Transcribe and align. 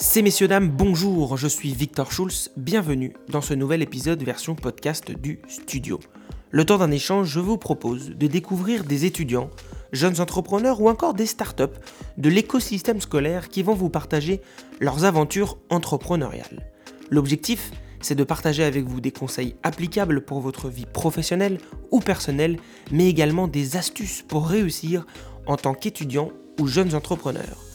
C'est 0.00 0.22
messieurs 0.22 0.46
dames, 0.46 0.68
bonjour, 0.68 1.36
je 1.36 1.48
suis 1.48 1.72
Victor 1.74 2.12
Schulz, 2.12 2.52
bienvenue 2.56 3.14
dans 3.30 3.40
ce 3.40 3.52
nouvel 3.52 3.82
épisode 3.82 4.22
version 4.22 4.54
podcast 4.54 5.10
du 5.10 5.40
studio. 5.48 5.98
Le 6.52 6.64
temps 6.64 6.78
d'un 6.78 6.92
échange, 6.92 7.26
je 7.26 7.40
vous 7.40 7.58
propose 7.58 8.10
de 8.10 8.26
découvrir 8.28 8.84
des 8.84 9.06
étudiants, 9.06 9.50
jeunes 9.90 10.20
entrepreneurs 10.20 10.80
ou 10.80 10.88
encore 10.88 11.14
des 11.14 11.26
startups 11.26 11.64
de 12.16 12.28
l'écosystème 12.28 13.00
scolaire 13.00 13.48
qui 13.48 13.64
vont 13.64 13.74
vous 13.74 13.90
partager 13.90 14.40
leurs 14.78 15.04
aventures 15.04 15.58
entrepreneuriales. 15.68 16.70
L'objectif, 17.10 17.72
c'est 18.00 18.14
de 18.14 18.22
partager 18.22 18.62
avec 18.62 18.84
vous 18.84 19.00
des 19.00 19.10
conseils 19.10 19.56
applicables 19.64 20.24
pour 20.24 20.38
votre 20.38 20.68
vie 20.68 20.86
professionnelle 20.86 21.58
ou 21.90 21.98
personnelle, 21.98 22.60
mais 22.92 23.08
également 23.08 23.48
des 23.48 23.76
astuces 23.76 24.22
pour 24.22 24.46
réussir 24.46 25.06
en 25.46 25.56
tant 25.56 25.74
qu'étudiant 25.74 26.30
ou 26.60 26.68
jeunes 26.68 26.94
entrepreneurs. 26.94 27.67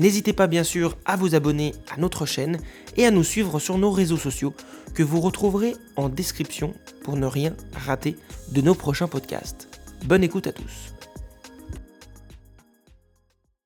N'hésitez 0.00 0.32
pas 0.32 0.46
bien 0.46 0.64
sûr 0.64 0.96
à 1.04 1.14
vous 1.14 1.34
abonner 1.34 1.74
à 1.94 2.00
notre 2.00 2.24
chaîne 2.24 2.58
et 2.96 3.04
à 3.04 3.10
nous 3.10 3.22
suivre 3.22 3.58
sur 3.60 3.76
nos 3.76 3.90
réseaux 3.90 4.16
sociaux 4.16 4.54
que 4.94 5.02
vous 5.02 5.20
retrouverez 5.20 5.74
en 5.96 6.08
description 6.08 6.72
pour 7.04 7.18
ne 7.18 7.26
rien 7.26 7.54
rater 7.74 8.16
de 8.50 8.62
nos 8.62 8.74
prochains 8.74 9.08
podcasts. 9.08 9.68
Bonne 10.06 10.24
écoute 10.24 10.46
à 10.46 10.52
tous. 10.52 10.94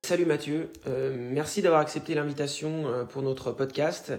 Salut 0.04 0.26
Mathieu, 0.26 0.70
euh, 0.88 1.14
merci 1.16 1.62
d'avoir 1.62 1.80
accepté 1.80 2.16
l'invitation 2.16 2.88
euh, 2.88 3.04
pour 3.04 3.22
notre 3.22 3.52
podcast. 3.52 4.12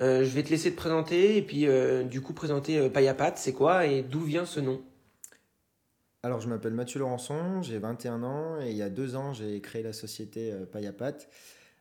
Euh, 0.00 0.24
je 0.24 0.30
vais 0.30 0.42
te 0.42 0.50
laisser 0.50 0.72
te 0.72 0.76
présenter 0.76 1.36
et 1.36 1.42
puis 1.42 1.68
du 2.10 2.20
coup 2.22 2.32
présenter 2.32 2.90
Payapat, 2.90 3.34
c'est 3.36 3.52
quoi 3.52 3.86
et 3.86 4.02
d'où 4.02 4.22
vient 4.22 4.46
ce 4.46 4.58
nom? 4.58 4.82
Alors, 6.24 6.40
je 6.40 6.48
m'appelle 6.48 6.74
Mathieu 6.74 7.00
Laurençon, 7.00 7.62
j'ai 7.62 7.78
21 7.78 8.22
ans 8.22 8.60
et 8.60 8.70
il 8.70 8.76
y 8.76 8.82
a 8.82 8.90
deux 8.90 9.16
ans, 9.16 9.32
j'ai 9.32 9.60
créé 9.60 9.82
la 9.82 9.92
société 9.92 10.52
euh, 10.52 10.64
Payapat. 10.64 11.14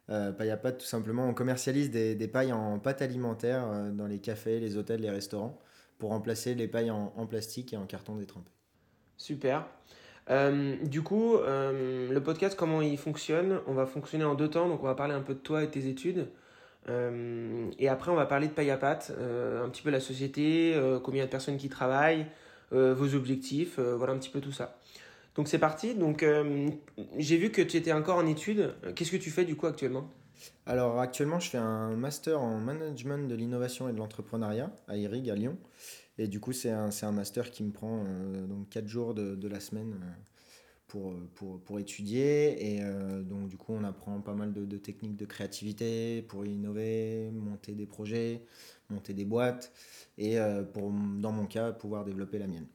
Euh, 0.09 0.31
Payapat, 0.31 0.71
tout 0.71 0.85
simplement, 0.85 1.27
on 1.27 1.35
commercialise 1.35 1.91
des, 1.91 2.27
pailles 2.27 2.51
en 2.51 2.79
pâte 2.79 3.03
alimentaire 3.03 3.67
euh, 3.71 3.91
dans 3.91 4.07
les 4.07 4.17
cafés, 4.17 4.59
les 4.59 4.77
hôtels, 4.77 5.01
les 5.01 5.11
restaurants 5.11 5.61
pour 5.99 6.09
remplacer 6.09 6.55
les 6.55 6.67
pailles 6.67 6.89
en, 6.89 7.27
plastique 7.27 7.73
et 7.73 7.77
en 7.77 7.85
carton 7.85 8.15
détrempé. 8.15 8.49
Super. 9.17 9.67
du 10.27 11.03
coup, 11.03 11.35
le 11.37 12.19
podcast, 12.19 12.57
comment 12.57 12.81
il 12.81 12.97
fonctionne? 12.97 13.59
On 13.67 13.75
va 13.75 13.85
fonctionner 13.85 14.23
en 14.23 14.33
deux 14.33 14.47
temps, 14.47 14.67
donc 14.67 14.81
on 14.81 14.87
va 14.87 14.95
parler 14.95 15.13
un 15.13 15.21
peu 15.21 15.35
de 15.35 15.39
toi 15.39 15.61
et 15.61 15.69
tes 15.69 15.87
études. 15.87 16.29
et 16.89 17.87
après, 17.87 18.09
on 18.09 18.15
va 18.15 18.25
parler 18.25 18.47
de 18.47 18.53
Payapat, 18.53 19.11
un 19.11 19.69
petit 19.69 19.83
peu 19.83 19.91
la 19.91 19.99
société, 19.99 20.75
combien 21.03 21.25
de 21.25 21.29
personnes 21.29 21.57
qui 21.57 21.69
travaillent, 21.69 22.25
euh, 22.25 22.40
vos 22.71 23.15
objectifs, 23.15 23.79
euh, 23.79 23.95
voilà 23.95 24.13
un 24.13 24.17
petit 24.17 24.29
peu 24.29 24.41
tout 24.41 24.51
ça. 24.51 24.77
Donc 25.35 25.47
c'est 25.47 25.59
parti. 25.59 25.95
Donc 25.95 26.23
euh, 26.23 26.69
j'ai 27.17 27.37
vu 27.37 27.51
que 27.51 27.61
tu 27.61 27.77
étais 27.77 27.93
encore 27.93 28.17
en 28.17 28.25
études. 28.25 28.73
Qu'est-ce 28.95 29.11
que 29.11 29.17
tu 29.17 29.29
fais 29.29 29.45
du 29.45 29.55
coup 29.55 29.67
actuellement? 29.67 30.09
Alors 30.65 30.99
actuellement 30.99 31.39
je 31.39 31.49
fais 31.49 31.57
un 31.57 31.95
master 31.95 32.41
en 32.41 32.57
management 32.57 33.27
de 33.27 33.35
l'innovation 33.35 33.87
et 33.89 33.93
de 33.93 33.97
l'entrepreneuriat 33.97 34.73
à 34.87 34.97
IRIG 34.97 35.29
à 35.29 35.35
Lyon. 35.35 35.57
Et 36.17 36.27
du 36.27 36.39
coup 36.39 36.51
c'est 36.51 36.71
un, 36.71 36.89
un, 37.01 37.11
master 37.11 37.51
qui 37.51 37.63
me 37.63 37.71
prend 37.71 38.03
donc 38.47 38.69
4 38.69 38.87
jours 38.87 39.13
de, 39.13 39.47
la 39.47 39.59
semaine 39.59 39.95
pour, 40.87 41.15
pour, 41.35 41.61
pour, 41.61 41.79
étudier. 41.79 42.75
Et 42.75 42.81
donc 43.23 43.49
du 43.49 43.57
coup 43.57 43.73
on 43.73 43.83
apprend 43.83 44.19
pas 44.21 44.33
mal 44.33 44.51
de, 44.51 44.77
techniques 44.77 45.15
de 45.15 45.25
créativité 45.25 46.23
pour 46.23 46.45
innover, 46.45 47.29
monter 47.31 47.73
des 47.73 47.85
projets, 47.85 48.41
monter 48.91 49.13
des 49.13 49.25
boîtes 49.25 49.71
et 50.17 50.39
euh, 50.39 50.63
pour, 50.63 50.91
dans 50.91 51.31
mon 51.31 51.45
cas, 51.45 51.71
pouvoir 51.71 52.05
développer 52.05 52.37
la 52.37 52.47
mienne. 52.47 52.67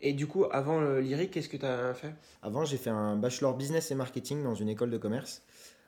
Et 0.00 0.12
du 0.12 0.26
coup, 0.26 0.44
avant 0.50 0.80
le 0.80 1.00
lyrique, 1.00 1.30
qu'est-ce 1.30 1.48
que 1.48 1.56
tu 1.56 1.66
as 1.66 1.94
fait? 1.94 2.14
Avant, 2.42 2.64
j'ai 2.64 2.76
fait 2.76 2.90
un 2.90 3.16
bachelor 3.16 3.56
business 3.56 3.90
et 3.90 3.94
marketing 3.94 4.42
dans 4.42 4.54
une 4.54 4.68
école 4.68 4.90
de 4.90 4.98
commerce, 4.98 5.42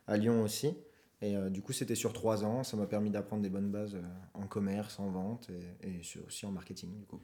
à 0.07 0.17
Lyon 0.17 0.43
aussi. 0.43 0.75
Et 1.23 1.37
euh, 1.37 1.51
du 1.51 1.63
coup, 1.63 1.73
c'était 1.73 1.95
sur 1.95 2.13
trois 2.13 2.45
ans. 2.45 2.63
Ça 2.63 2.77
m'a 2.77 2.87
permis 2.87 3.11
d'apprendre 3.11 3.43
des 3.43 3.49
bonnes 3.49 3.71
bases 3.71 3.95
euh, 3.95 4.03
en 4.35 4.47
commerce, 4.47 4.99
en 4.99 5.11
vente 5.11 5.51
et, 5.83 6.01
aussi 6.27 6.47
en 6.47 6.51
marketing. 6.51 6.97
Du 6.97 7.05
coup. 7.05 7.21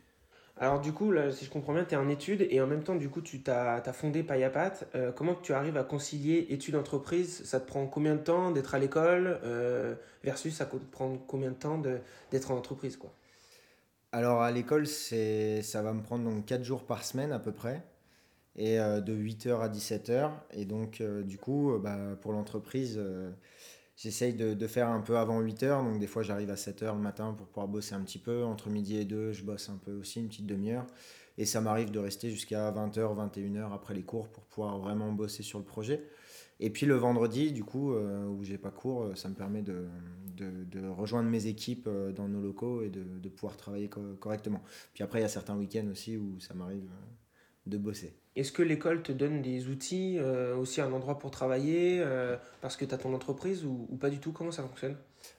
Alors 0.63 0.79
du 0.79 0.93
coup, 0.93 1.13
si 1.33 1.45
je 1.45 1.51
comprends 1.51 1.73
bien, 1.73 1.85
tu 1.85 1.95
es 1.95 1.97
en 1.97 2.09
études 2.09 2.47
et 2.49 2.61
en 2.61 2.69
même 2.69 2.85
temps, 2.85 2.95
du 2.95 3.09
coup, 3.09 3.21
tu 3.21 3.43
as, 3.49 3.83
fondé 3.93 4.23
Payapat. 4.23 4.75
Euh, 4.95 5.11
comment 5.11 5.35
tu 5.35 5.53
arrives 5.53 5.77
à 5.77 5.83
concilier 5.83 6.47
études-entreprise 6.51 7.43
Ça 7.45 7.59
te 7.59 7.67
prend 7.67 7.89
combien 7.89 8.15
de 8.15 8.21
temps 8.21 8.53
d'être 8.53 8.77
à 8.77 8.79
l'école 8.79 9.41
euh, 9.43 9.97
versus 10.23 10.55
ça 10.55 10.67
te 10.67 10.77
prend 10.77 11.17
combien 11.27 11.51
de 11.51 11.57
temps 11.57 11.83
d'être 12.31 12.53
en 12.53 12.57
entreprise 12.57 12.97
quoi? 12.97 13.13
Alors 14.13 14.41
à 14.41 14.53
l'école, 14.53 14.87
ça 14.87 15.83
va 15.83 15.93
me 15.93 16.01
prendre 16.01 16.31
donc 16.31 16.47
4 16.47 16.63
jours 16.63 16.85
par 16.85 17.03
semaine 17.03 17.33
à 17.33 17.41
peu 17.41 17.51
près 17.51 17.83
et 18.55 18.79
euh, 18.79 19.01
de 19.01 19.17
8h 19.17 19.63
à 19.63 19.69
17h. 19.69 20.31
Et 20.53 20.65
donc 20.65 21.03
du 21.03 21.39
coup, 21.39 21.77
bah, 21.81 21.99
pour 22.21 22.31
l'entreprise 22.31 23.03
J'essaye 23.97 24.35
de, 24.35 24.67
faire 24.67 24.89
un 24.89 25.01
peu 25.01 25.19
avant 25.19 25.41
8 25.41 25.63
h 25.65 25.85
donc 25.85 26.01
des 26.01 26.07
fois 26.07 26.23
j'arrive 26.23 26.51
à 26.51 26.57
7 26.57 26.83
h 26.83 26.95
le 26.95 27.01
matin 27.01 27.35
pour 27.35 27.47
pouvoir 27.47 27.69
bosser 27.69 27.95
un 27.95 28.01
petit 28.01 28.19
peu. 28.19 28.43
Entre 28.45 28.71
midi 28.71 28.97
et 28.97 29.05
2, 29.05 29.33
je 29.33 29.45
bosse 29.45 29.69
un 29.69 29.77
peu 29.77 29.93
aussi, 29.93 30.21
une 30.21 30.29
petite 30.29 30.47
demi-heure. 30.47 30.87
Et 31.39 31.47
ça 31.47 31.61
m'arrive 31.61 31.91
de 31.91 31.99
rester 31.99 32.31
jusqu'à 32.31 32.71
20h, 32.73 32.99
21h 32.99 33.73
après 33.73 33.95
les 33.95 34.03
cours 34.03 34.29
pour 34.29 34.45
pouvoir 34.45 34.79
vraiment 34.79 35.13
bosser 35.13 35.43
sur 35.43 35.59
le 35.59 35.65
projet. 35.65 36.03
Et 36.61 36.71
puis 36.71 36.87
le 36.87 36.95
vendredi, 36.95 37.53
du 37.53 37.65
coup, 37.65 37.93
euh, 37.93 38.25
où 38.27 38.45
j'ai 38.45 38.59
pas 38.59 38.71
cours, 38.71 39.03
euh, 39.03 39.15
ça 39.17 39.29
me 39.29 39.35
permet 39.35 39.63
de, 39.63 39.87
de, 40.37 40.89
rejoindre 40.89 41.29
mes 41.29 41.47
équipes 41.47 41.89
euh, 41.89 42.13
dans 42.13 42.29
nos 42.29 42.41
locaux 42.41 42.83
et 42.83 42.89
de, 42.89 43.03
de 43.03 43.29
pouvoir 43.29 43.57
travailler 43.57 43.89
correctement. 43.89 44.63
Puis 44.95 45.03
après, 45.03 45.19
il 45.19 45.23
y 45.23 45.25
a 45.25 45.29
certains 45.29 45.57
week-ends 45.57 45.89
aussi 45.91 46.17
où 46.17 46.39
ça 46.39 46.55
m'arrive 46.55 46.89
de 47.67 47.79
bosser. 47.79 48.15
Est-ce 48.35 48.51
que 48.51 48.63
l'école 48.63 49.03
te 49.03 49.13
donne 49.13 49.43
des 49.43 49.69
outils, 49.69 50.17
euh, 50.19 50.57
aussi 50.57 50.81
un 50.81 50.91
endroit 50.93 51.19
pour 51.19 51.31
travailler, 51.31 52.01
euh, 52.01 52.37
parce 52.61 52.77
que 52.77 52.85
tu 52.85 52.95
as 52.95 52.99
ton 52.99 53.13
entreprise 53.15 53.65
ou, 53.65 53.87
pas 54.01 54.09
du 54.11 54.19
tout? 54.19 54.33
Comment 54.33 54.53
ça 54.53 54.63
fonctionne? 54.63 54.97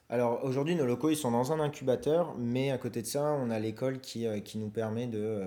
Alors 0.09 0.43
aujourd'hui, 0.43 0.75
nos 0.75 0.85
locaux, 0.85 1.09
ils 1.09 1.17
sont 1.17 1.31
dans 1.31 1.51
un 1.51 1.59
incubateur, 1.59 2.35
mais 2.37 2.71
à 2.71 2.77
côté 2.77 3.01
de 3.01 3.07
ça, 3.07 3.33
on 3.33 3.49
a 3.49 3.59
l'école 3.59 3.99
qui, 3.99 4.27
euh, 4.27 4.39
qui 4.39 4.59
nous 4.59 4.69
permet 4.69 5.07
de, 5.07 5.43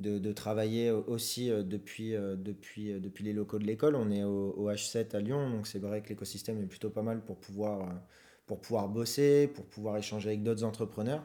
de, 0.00 0.18
de, 0.18 0.32
travailler 0.32 0.90
aussi 0.90 1.50
depuis, 1.50 2.12
depuis, 2.12 3.00
depuis 3.00 3.24
les 3.24 3.32
locaux 3.32 3.60
de 3.60 3.64
l'école. 3.64 3.94
On 3.94 4.10
est 4.10 4.24
au, 4.24 4.50
au, 4.56 4.70
H7 4.70 5.14
à 5.14 5.20
Lyon, 5.20 5.50
donc 5.50 5.68
c'est 5.68 5.78
vrai 5.78 6.02
que 6.02 6.08
l'écosystème 6.08 6.60
est 6.60 6.66
plutôt 6.66 6.90
pas 6.90 7.02
mal 7.02 7.24
pour 7.24 7.38
pouvoir, 7.38 7.88
pour 8.46 8.60
pouvoir 8.60 8.88
bosser, 8.88 9.46
pour 9.46 9.66
pouvoir 9.66 9.96
échanger 9.96 10.30
avec 10.30 10.42
d'autres 10.42 10.64
entrepreneurs. 10.64 11.24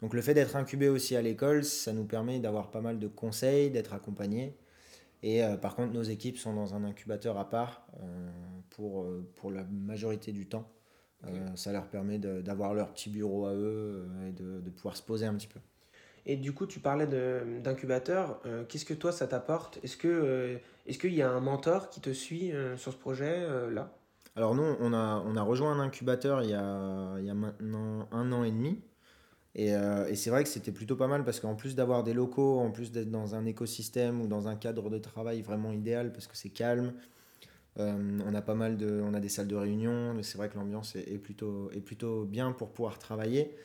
Donc 0.00 0.14
le 0.14 0.22
fait 0.22 0.34
d'être 0.34 0.56
incubé 0.56 0.88
aussi 0.88 1.16
à 1.16 1.22
l'école, 1.22 1.64
ça 1.64 1.92
nous 1.92 2.04
permet 2.04 2.38
d'avoir 2.38 2.70
pas 2.70 2.80
mal 2.80 2.98
de 2.98 3.08
conseils, 3.08 3.70
d'être 3.70 3.94
accompagné. 3.94 4.56
Et 5.22 5.42
euh, 5.42 5.56
par 5.56 5.74
contre, 5.74 5.92
nos 5.92 6.02
équipes 6.02 6.38
sont 6.38 6.54
dans 6.54 6.74
un 6.74 6.84
incubateur 6.84 7.38
à 7.38 7.48
part 7.48 7.86
euh, 8.00 8.30
pour, 8.70 9.02
euh, 9.02 9.28
pour 9.36 9.50
la 9.50 9.64
majorité 9.64 10.32
du 10.32 10.46
temps. 10.46 10.70
ça 11.56 11.72
leur 11.72 11.88
permet 11.88 12.18
d'avoir 12.18 12.74
leur 12.74 12.92
petit 12.92 13.10
bureau 13.10 13.46
à 13.46 13.52
eux 13.52 14.06
et 14.28 14.32
de, 14.32 14.60
de, 14.60 14.70
pouvoir 14.70 14.96
se 14.96 15.02
poser 15.02 15.26
un 15.26 15.34
petit 15.34 15.48
peu. 15.48 15.58
Et 16.26 16.36
du 16.36 16.52
coup, 16.52 16.66
tu 16.66 16.78
parlais 16.78 17.08
d'incubateur. 17.60 18.40
Qu'est-ce 18.68 18.84
que 18.84 18.94
toi, 18.94 19.10
ça 19.10 19.26
t'apporte? 19.26 19.80
Est-ce 19.82 19.96
qu'il 19.96 20.60
est 20.86 20.98
qu'il 20.98 21.14
y 21.14 21.22
a 21.22 21.30
un 21.30 21.40
mentor 21.40 21.90
qui 21.90 22.00
te 22.00 22.10
suit 22.12 22.52
sur 22.76 22.92
ce 22.92 22.98
projet-là 22.98 23.90
Alors 24.36 24.54
nous, 24.54 24.76
on 24.78 24.92
a, 24.92 25.24
on 25.26 25.34
a 25.36 25.42
rejoint 25.42 25.72
un 25.72 25.80
incubateur 25.80 26.42
il 26.42 26.50
y 26.50 26.54
a, 26.54 27.16
il 27.18 27.24
y 27.24 27.30
a 27.30 27.34
maintenant 27.34 28.08
un 28.12 28.30
an 28.30 28.44
et 28.44 28.52
demi. 28.52 28.80
Euh, 29.58 30.06
et, 30.06 30.14
c'est 30.14 30.30
vrai 30.30 30.44
que 30.44 30.48
c'était 30.48 30.72
plutôt 30.72 30.96
pas 30.96 31.08
mal 31.08 31.24
parce 31.24 31.40
qu'en 31.40 31.54
plus 31.54 31.74
d'avoir 31.74 32.04
des 32.04 32.14
locaux, 32.14 32.60
en 32.60 32.70
plus 32.70 32.92
d'être 32.92 33.10
dans 33.10 33.34
un 33.34 33.44
écosystème 33.44 34.20
ou 34.20 34.28
dans 34.28 34.46
un 34.46 34.56
cadre 34.56 34.88
de 34.88 34.98
travail 34.98 35.42
vraiment 35.42 35.72
idéal 35.72 36.12
parce 36.12 36.26
que 36.26 36.36
c'est 36.36 36.50
calme, 36.50 36.94
euh, 37.78 38.18
on 38.24 38.34
a 38.34 38.42
pas 38.42 38.54
mal 38.54 38.76
de, 38.76 39.02
on 39.04 39.14
a 39.14 39.20
des 39.20 39.28
salles 39.28 39.48
de 39.48 39.56
réunion. 39.56 40.16
C'est 40.22 40.38
vrai 40.38 40.48
que 40.48 40.56
l'ambiance 40.56 40.96
est, 40.96 41.18
plutôt, 41.18 41.70
est 41.72 41.80
plutôt 41.80 42.24
bien 42.24 42.52
pour 42.52 42.70
pouvoir 42.70 42.98
travailler. 42.98 43.56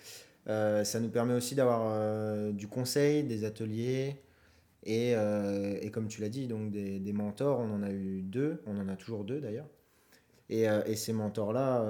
Euh, 0.48 0.84
ça 0.84 1.00
nous 1.00 1.09
permet 1.09 1.34
aussi 1.34 1.56
d'avoir 1.56 2.52
du 2.54 2.68
conseil, 2.68 3.24
des 3.24 3.46
ateliers 3.46 4.18
et, 4.86 5.12
et 5.14 5.92
comme 5.92 6.08
tu 6.08 6.22
l'as 6.22 6.30
dit, 6.30 6.48
donc 6.48 6.72
des, 6.72 7.14
mentors. 7.14 7.60
On 7.60 7.72
en 7.72 7.84
a 7.84 7.92
eu 7.92 8.22
deux, 8.24 8.62
on 8.66 8.80
en 8.80 8.90
a 8.90 8.95
toujours 8.95 9.24
deux 9.24 9.40
d'ailleurs. 9.40 9.69
Et, 10.50 10.63
et 10.63 10.95
ces 10.95 11.13
mentors-là 11.13 11.84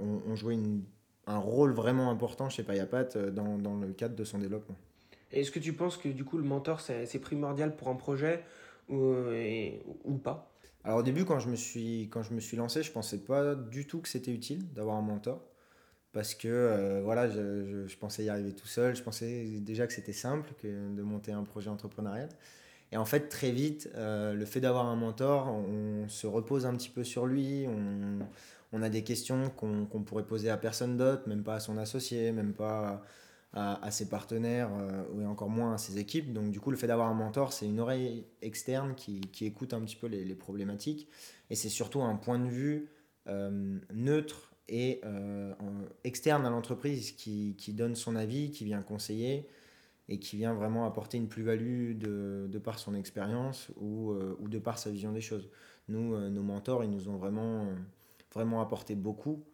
ont, 0.00 0.30
ont 0.30 0.36
joué 0.36 0.54
une 0.54 0.82
un 1.28 1.38
rôle 1.38 1.72
vraiment 1.72 2.10
important 2.10 2.48
chez 2.48 2.62
Payapat 2.62 3.16
euh, 3.16 3.30
dans, 3.30 3.58
dans 3.58 3.76
le 3.76 3.92
cadre 3.92 4.16
de 4.16 4.24
son 4.24 4.38
développement. 4.38 4.76
Est-ce 5.30 5.50
que 5.50 5.58
tu 5.58 5.74
penses 5.74 5.96
que 5.96 6.08
du 6.08 6.24
coup 6.24 6.38
le 6.38 6.44
mentor 6.44 6.80
c'est 6.80 7.18
primordial 7.20 7.76
pour 7.76 7.88
un 7.88 7.94
projet 7.94 8.42
ou, 8.88 9.14
ou 10.04 10.14
pas? 10.16 10.50
Alors 10.84 10.98
au 11.00 11.02
début 11.02 11.26
quand 11.26 11.38
je 11.38 11.50
me 11.50 11.56
suis, 11.56 12.08
quand 12.10 12.22
je 12.22 12.32
me 12.32 12.40
suis 12.40 12.56
lancé 12.56 12.82
je 12.82 12.90
pensais 12.90 13.18
pas 13.18 13.54
du 13.54 13.86
tout 13.86 14.00
que 14.00 14.08
c'était 14.08 14.32
utile 14.32 14.72
d'avoir 14.72 14.96
un 14.96 15.02
mentor 15.02 15.42
parce 16.12 16.34
que 16.34 16.48
euh, 16.48 17.02
voilà 17.04 17.28
je, 17.28 17.86
je, 17.86 17.96
pensais 17.98 18.24
y 18.24 18.30
arriver 18.30 18.54
tout 18.54 18.66
seul, 18.66 18.96
je 18.96 19.02
pensais 19.02 19.44
déjà 19.60 19.86
que 19.86 19.92
c'était 19.92 20.14
simple 20.14 20.50
que 20.62 20.66
de 20.66 21.02
monter 21.02 21.32
un 21.32 21.44
projet 21.44 21.68
entrepreneurial. 21.68 22.30
Et 22.90 22.96
en 22.96 23.04
fait, 23.04 23.28
très 23.28 23.50
vite, 23.50 23.90
euh, 23.96 24.32
le 24.32 24.44
fait 24.46 24.60
d'avoir 24.60 24.86
un 24.86 24.96
mentor, 24.96 25.48
on 25.48 26.08
se 26.08 26.26
repose 26.26 26.64
un 26.64 26.74
petit 26.74 26.88
peu 26.88 27.04
sur 27.04 27.26
lui, 27.26 27.66
on, 27.68 28.26
on 28.72 28.82
a 28.82 28.90
des 28.90 29.02
questions 29.02 29.50
qu'on 29.50 30.02
pourrait 30.02 30.26
poser 30.26 30.50
à 30.50 30.56
personne 30.56 30.96
d'autre, 30.96 31.28
même 31.28 31.42
pas 31.42 31.54
à 31.54 31.60
son 31.60 31.78
associé, 31.78 32.32
même 32.32 32.52
pas 32.52 33.02
à, 33.54 33.90
ses 33.90 34.08
partenaires, 34.08 34.70
euh, 34.78 35.04
ou 35.14 35.26
encore 35.26 35.48
moins 35.48 35.74
à 35.74 35.78
ses 35.78 35.98
équipes. 35.98 36.32
Donc 36.32 36.50
du 36.50 36.60
coup, 36.60 36.70
le 36.70 36.76
fait 36.76 36.86
d'avoir 36.86 37.08
un 37.08 37.14
mentor, 37.14 37.52
c'est 37.52 37.66
une 37.66 37.80
oreille 37.80 38.26
externe 38.42 38.94
qui, 38.94 39.22
écoute 39.40 39.72
un 39.72 39.80
petit 39.80 39.96
peu 39.96 40.06
les, 40.06 40.34
problématiques. 40.34 41.08
Et 41.50 41.54
c'est 41.54 41.70
surtout 41.70 42.02
un 42.02 42.16
point 42.16 42.38
de 42.38 42.48
vue 42.48 42.88
euh, 43.26 43.78
neutre 43.92 44.52
et 44.68 45.00
externe 46.04 46.44
à 46.44 46.50
l'entreprise 46.50 47.12
qui, 47.12 47.54
qui, 47.56 47.72
donne 47.72 47.94
son 47.94 48.16
avis, 48.16 48.50
qui 48.50 48.66
vient 48.66 48.82
conseiller 48.82 49.48
et 50.10 50.18
qui 50.18 50.36
vient 50.36 50.52
vraiment 50.52 50.86
apporter 50.86 51.16
une 51.16 51.28
plus-value 51.28 51.96
de, 51.96 52.46
de, 52.50 52.58
par 52.58 52.78
son 52.78 52.94
expérience 52.94 53.70
ou, 53.80 54.12
ou, 54.38 54.48
de 54.48 54.58
par 54.58 54.78
sa 54.78 54.90
vision 54.90 55.12
des 55.12 55.22
choses. 55.22 55.48
Nous, 55.88 56.18
nos 56.28 56.42
mentors, 56.42 56.84
ils 56.84 56.90
nous 56.90 57.08
ont 57.08 57.16
vraiment, 57.16 57.66
vraiment 58.32 58.60
apporté 58.60 58.94
beaucoup. 58.94 59.44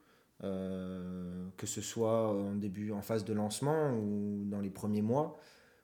que 0.40 1.66
ce 1.66 1.80
soit 1.80 2.28
en 2.28 2.54
début, 2.54 2.92
en 2.92 3.00
phase 3.00 3.24
de 3.24 3.32
lancement 3.32 3.92
ou 3.92 4.44
dans 4.46 4.60
les 4.60 4.70
premiers 4.70 5.02
mois, 5.02 5.38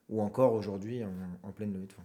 ou 0.09 0.21
encore 0.21 0.53
aujourd'hui 0.53 1.03
en, 1.05 1.49
en 1.49 1.53
pleine 1.53 1.73
levée 1.73 1.87
de 1.87 1.93
fonds. 1.93 2.05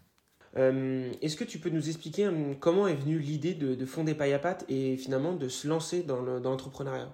Euh, 0.58 1.12
est-ce 1.22 1.36
que 1.36 1.44
tu 1.44 1.60
peux 1.60 1.70
nous 1.70 1.90
expliquer 1.90 2.28
hum, 2.28 2.56
comment 2.58 2.88
est 2.88 2.96
venue 2.96 3.20
l'idée 3.20 3.54
de, 3.54 3.86
fonder 3.86 4.14
Payapat 4.14 4.60
et 4.70 4.98
finalement 4.98 5.34
de 5.34 5.50
se 5.50 5.68
lancer 5.68 6.04
dans 6.04 6.22
l'entrepreneuriat? 6.22 7.12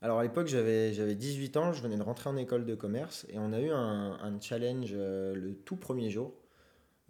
Alors 0.00 0.20
à 0.20 0.22
l'époque, 0.22 0.46
j'avais 0.46 1.14
18 1.14 1.56
ans, 1.56 1.72
je 1.72 1.82
venais 1.82 1.96
de 1.96 2.02
rentrer 2.02 2.30
en 2.30 2.36
école 2.36 2.64
de 2.64 2.74
commerce 2.74 3.26
et 3.30 3.38
on 3.38 3.52
a 3.52 3.60
eu 3.60 3.70
un, 3.70 4.38
challenge 4.40 4.92
euh, 4.92 5.34
le 5.34 5.54
tout 5.54 5.76
premier 5.76 6.08
jour. 6.08 6.32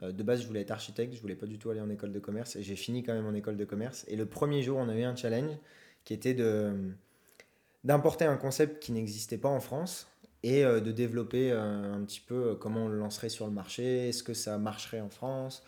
Euh, 0.02 0.12
de 0.12 0.22
base, 0.22 0.42
je 0.42 0.46
voulais 0.46 0.60
être 0.60 0.70
architecte, 0.70 1.14
je 1.14 1.20
voulais 1.20 1.34
pas 1.34 1.46
du 1.46 1.58
tout 1.58 1.70
aller 1.70 1.80
en 1.80 1.90
école 1.90 2.12
de 2.12 2.18
commerce 2.18 2.56
et 2.56 2.62
j'ai 2.62 2.76
fini 2.76 3.02
quand 3.02 3.14
même 3.14 3.26
en 3.26 3.34
école 3.34 3.56
de 3.56 3.64
commerce. 3.64 4.04
Et 4.08 4.16
le 4.16 4.26
premier 4.26 4.62
jour, 4.62 4.78
on 4.78 4.88
a 4.88 4.94
eu 4.94 5.02
un 5.02 5.16
challenge 5.16 5.56
qui 6.04 6.14
était 6.14 6.36
d'importer 7.84 8.24
un 8.24 8.36
concept 8.36 8.82
qui 8.82 8.92
n'existait 8.92 9.38
pas 9.38 9.48
en 9.48 9.60
France 9.60 10.08
et 10.42 10.64
euh, 10.64 10.80
de 10.80 10.92
développer 10.92 11.50
euh, 11.50 11.94
un 11.94 12.04
petit 12.04 12.20
peu 12.20 12.54
comment 12.54 12.84
on 12.84 12.88
le 12.88 12.98
lancerait 12.98 13.28
sur 13.28 13.46
le 13.46 13.52
marché, 13.52 14.08
est-ce 14.08 14.22
que 14.22 14.34
ça 14.34 14.56
marcherait 14.58 15.00
en 15.00 15.10
France, 15.10 15.62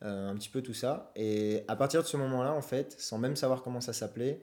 un 0.00 0.34
petit 0.34 0.48
peu 0.48 0.62
tout 0.62 0.74
ça. 0.74 1.12
Et 1.14 1.62
à 1.68 1.76
partir 1.76 2.02
de 2.02 2.08
ce 2.08 2.16
moment-là, 2.16 2.52
en 2.54 2.62
fait, 2.62 2.96
sans 2.98 3.18
même 3.18 3.36
savoir 3.36 3.62
comment 3.62 3.80
ça 3.80 3.92
s'appelait, 3.92 4.40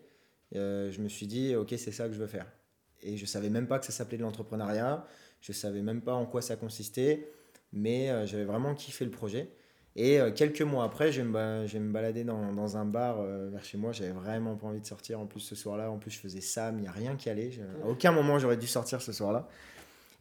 je 0.53 1.01
me 1.01 1.09
suis 1.09 1.27
dit, 1.27 1.53
ok, 1.53 1.73
c'est 1.77 1.91
ça 1.91 2.07
que 2.07 2.13
je 2.13 2.19
veux 2.19 2.27
faire. 2.27 2.45
Et 3.01 3.17
je 3.17 3.25
savais 3.25 3.49
même 3.49 3.67
pas 3.67 3.77
que 3.77 3.85
ça 3.85 3.91
s'appelait 3.91 4.17
de 4.17 4.23
l'entrepreneuriat, 4.23 5.05
je 5.41 5.51
savais 5.51 5.81
même 5.81 6.01
pas 6.01 6.13
en 6.13 6.25
quoi 6.25 6.41
ça 6.41 6.55
consistait, 6.55 7.29
mais 7.73 8.25
j'avais 8.27 8.45
vraiment 8.45 8.73
kiffé 8.73 9.05
le 9.05 9.11
projet. 9.11 9.49
Et 9.95 10.19
quelques 10.35 10.61
mois 10.61 10.85
après, 10.85 11.11
je 11.11 11.21
vais 11.21 11.27
me, 11.79 11.91
balader 11.91 12.23
dans, 12.23 12.53
dans 12.53 12.77
un 12.77 12.85
bar 12.85 13.21
vers 13.23 13.63
chez 13.63 13.77
moi. 13.77 13.91
J'avais 13.91 14.11
vraiment 14.11 14.55
pas 14.55 14.67
envie 14.67 14.79
de 14.79 14.85
sortir. 14.85 15.19
En 15.19 15.25
plus, 15.25 15.41
ce 15.41 15.55
soir-là, 15.55 15.91
en 15.91 15.97
plus, 15.97 16.11
je 16.11 16.19
faisais 16.19 16.41
ça, 16.41 16.71
il 16.71 16.81
n'y 16.81 16.87
a 16.87 16.91
rien 16.91 17.15
qui 17.15 17.29
allait. 17.29 17.51
À 17.83 17.87
aucun 17.87 18.11
moment, 18.11 18.39
j'aurais 18.39 18.57
dû 18.57 18.67
sortir 18.67 19.01
ce 19.01 19.11
soir-là. 19.11 19.49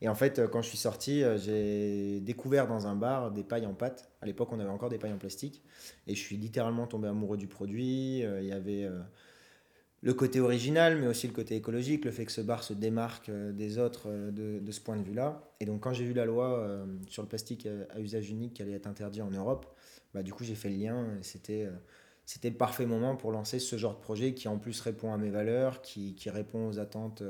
Et 0.01 0.09
en 0.09 0.15
fait, 0.15 0.39
euh, 0.39 0.49
quand 0.49 0.63
je 0.63 0.69
suis 0.69 0.79
sorti, 0.79 1.23
euh, 1.23 1.39
j'ai 1.39 2.21
découvert 2.21 2.69
dans 2.69 2.87
un 2.87 2.95
bar 2.95 3.33
des 3.33 3.43
pailles 3.43 3.67
en 3.67 3.75
pâte. 3.75 4.11
À 4.21 4.27
l'époque, 4.27 4.51
on 4.53 4.61
avait 4.61 4.71
encore 4.71 4.91
des 4.91 4.99
pailles 4.99 5.13
en 5.13 5.19
plastique. 5.19 5.63
Et 6.07 6.15
je 6.15 6.21
suis 6.21 6.37
littéralement 6.37 6.87
tombé 6.87 7.09
amoureux 7.09 7.37
du 7.37 7.49
produit. 7.49 8.25
Euh, 8.25 8.41
il 8.41 8.49
y 8.49 8.53
avait 8.53 8.89
le 10.03 10.15
côté 10.15 10.41
original, 10.41 10.99
mais 11.01 11.07
aussi 11.07 11.27
le 11.27 11.33
côté 11.33 11.57
écologique, 11.57 12.05
le 12.05 12.11
fait 12.11 12.25
que 12.25 12.33
ce 12.33 12.41
bar 12.41 12.63
se 12.63 12.73
démarque 12.73 13.31
des 13.31 13.79
autres 13.79 14.09
de, 14.09 14.61
de 14.61 14.73
ce 14.73 14.81
point 14.81 14.97
de 14.97 15.03
vue-là. 15.03 15.43
Et 15.61 15.65
donc, 15.65 15.81
quand 15.81 15.93
j'ai 15.93 16.05
vu 16.05 16.13
la 16.13 16.25
loi 16.25 16.85
sur 17.09 17.23
le 17.23 17.29
plastique 17.29 17.67
à 17.95 17.99
usage 17.99 18.31
unique 18.31 18.55
qui 18.55 18.63
allait 18.63 18.75
être 18.75 18.87
interdit 18.87 19.23
en 19.23 19.31
Europe, 19.31 19.67
bah, 20.15 20.23
du 20.23 20.33
coup, 20.33 20.45
j'ai 20.45 20.55
fait 20.55 20.69
le 20.69 20.77
lien. 20.77 21.05
C'était 21.23 21.69
c'était 22.27 22.51
le 22.51 22.57
parfait 22.57 22.87
moment 22.87 23.17
pour 23.17 23.33
lancer 23.33 23.59
ce 23.59 23.77
genre 23.77 23.95
de 23.95 24.01
projet 24.01 24.35
qui 24.35 24.49
en 24.49 24.59
plus 24.59 24.81
répond 24.81 25.13
à 25.13 25.17
mes 25.17 25.31
valeurs, 25.31 25.83
qui, 25.83 26.15
qui 26.15 26.31
répond 26.31 26.69
aux 26.69 26.79
attentes 26.79 27.23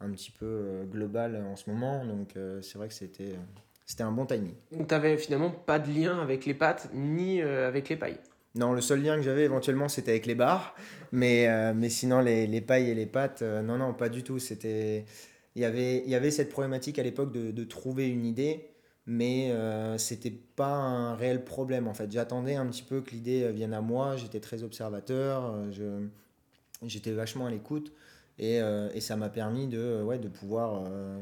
un 0.00 0.10
petit 0.10 0.30
peu 0.30 0.46
euh, 0.46 0.84
global 0.84 1.36
en 1.36 1.56
ce 1.56 1.70
moment. 1.70 2.04
Donc 2.04 2.36
euh, 2.36 2.60
c'est 2.62 2.78
vrai 2.78 2.88
que 2.88 2.94
c'était 2.94 3.32
euh, 3.32 3.58
c'était 3.86 4.02
un 4.02 4.12
bon 4.12 4.26
timing. 4.26 4.54
Donc 4.72 4.88
tu 4.88 4.94
n'avais 4.94 5.16
finalement 5.16 5.50
pas 5.50 5.78
de 5.78 5.92
lien 5.92 6.20
avec 6.20 6.46
les 6.46 6.54
pâtes 6.54 6.90
ni 6.94 7.40
avec 7.42 7.88
les 7.88 7.96
pailles 7.96 8.20
Non, 8.54 8.72
le 8.72 8.80
seul 8.80 9.02
lien 9.02 9.16
que 9.16 9.22
j'avais 9.22 9.44
éventuellement 9.44 9.88
c'était 9.88 10.12
avec 10.12 10.26
les 10.26 10.34
bars, 10.34 10.74
mais, 11.10 11.48
mais 11.74 11.88
sinon 11.88 12.20
les, 12.20 12.46
les, 12.46 12.60
pailles 12.60 12.88
et 12.88 12.94
les 12.94 13.06
pâtes, 13.06 13.42
non, 13.42 13.78
non, 13.78 13.94
pas 13.94 14.08
du 14.08 14.22
tout. 14.22 14.38
C'était, 14.38 15.04
il 15.56 15.62
y 15.62 15.64
avait, 15.64 16.04
il 16.04 16.10
y 16.10 16.14
avait 16.14 16.30
cette 16.30 16.50
problématique 16.50 16.98
à 16.98 17.02
l'époque 17.02 17.32
de, 17.32 17.50
de, 17.50 17.64
trouver 17.64 18.08
une 18.08 18.24
idée, 18.24 18.68
mais 19.06 19.50
euh, 19.50 19.98
c'était 19.98 20.30
pas 20.30 20.72
un 20.72 21.16
réel 21.16 21.44
problème 21.44 21.88
en 21.88 21.94
fait. 21.94 22.12
J'attendais 22.12 22.54
un 22.54 22.66
petit 22.66 22.84
peu 22.84 23.00
que 23.00 23.10
l'idée 23.10 23.50
vienne 23.50 23.74
à 23.74 23.80
moi, 23.80 24.16
j'étais 24.16 24.40
très 24.40 24.62
observateur, 24.62 25.72
je, 25.72 26.06
j'étais 26.86 27.12
vachement 27.12 27.46
à 27.46 27.50
l'écoute. 27.50 27.92
Et, 28.38 28.60
euh, 28.60 28.88
et 28.94 29.00
ça 29.00 29.16
m'a 29.16 29.28
permis 29.28 29.68
de, 29.68 29.78
euh, 29.78 30.02
ouais, 30.02 30.18
de 30.18 30.28
pouvoir, 30.28 30.84
euh, 30.88 31.20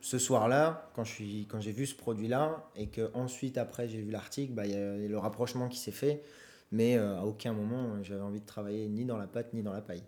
ce 0.00 0.18
soir-là, 0.18 0.90
quand, 0.94 1.04
quand 1.48 1.60
j'ai 1.60 1.72
vu 1.72 1.86
ce 1.86 1.94
produit-là, 1.94 2.68
et 2.76 2.88
que 2.88 3.10
ensuite 3.14 3.58
après 3.58 3.88
j'ai 3.88 4.00
vu 4.00 4.10
l'article, 4.10 4.52
bah, 4.52 4.66
il 4.66 4.72
y 4.72 4.76
a 4.76 4.96
le 4.96 5.18
rapprochement 5.18 5.68
qui 5.68 5.78
s'est 5.78 5.92
fait. 5.92 6.22
Mais 6.72 6.96
à 6.96 7.24
aucun 7.24 7.52
moment, 7.52 8.02
j'avais 8.02 8.22
envie 8.22 8.40
de 8.40 8.46
travailler 8.46 8.88
ni 8.88 9.04
dans 9.04 9.16
la 9.16 9.26
pâte 9.26 9.52
ni 9.52 9.62
dans 9.62 9.72
la 9.72 9.82
paille. 9.82 10.02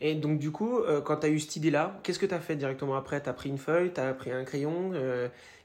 Et 0.00 0.14
donc, 0.14 0.38
du 0.38 0.50
coup, 0.50 0.80
quand 1.04 1.16
tu 1.16 1.26
as 1.26 1.30
eu 1.30 1.40
cette 1.40 1.56
idée-là, 1.56 1.98
qu'est-ce 2.02 2.18
que 2.18 2.26
tu 2.26 2.34
as 2.34 2.40
fait 2.40 2.56
directement 2.56 2.94
après? 2.94 3.22
Tu 3.22 3.28
as 3.28 3.32
pris 3.32 3.48
une 3.48 3.58
feuille, 3.58 3.92
tu 3.92 4.00
as 4.00 4.14
pris 4.14 4.30
un 4.30 4.44
crayon, 4.44 4.92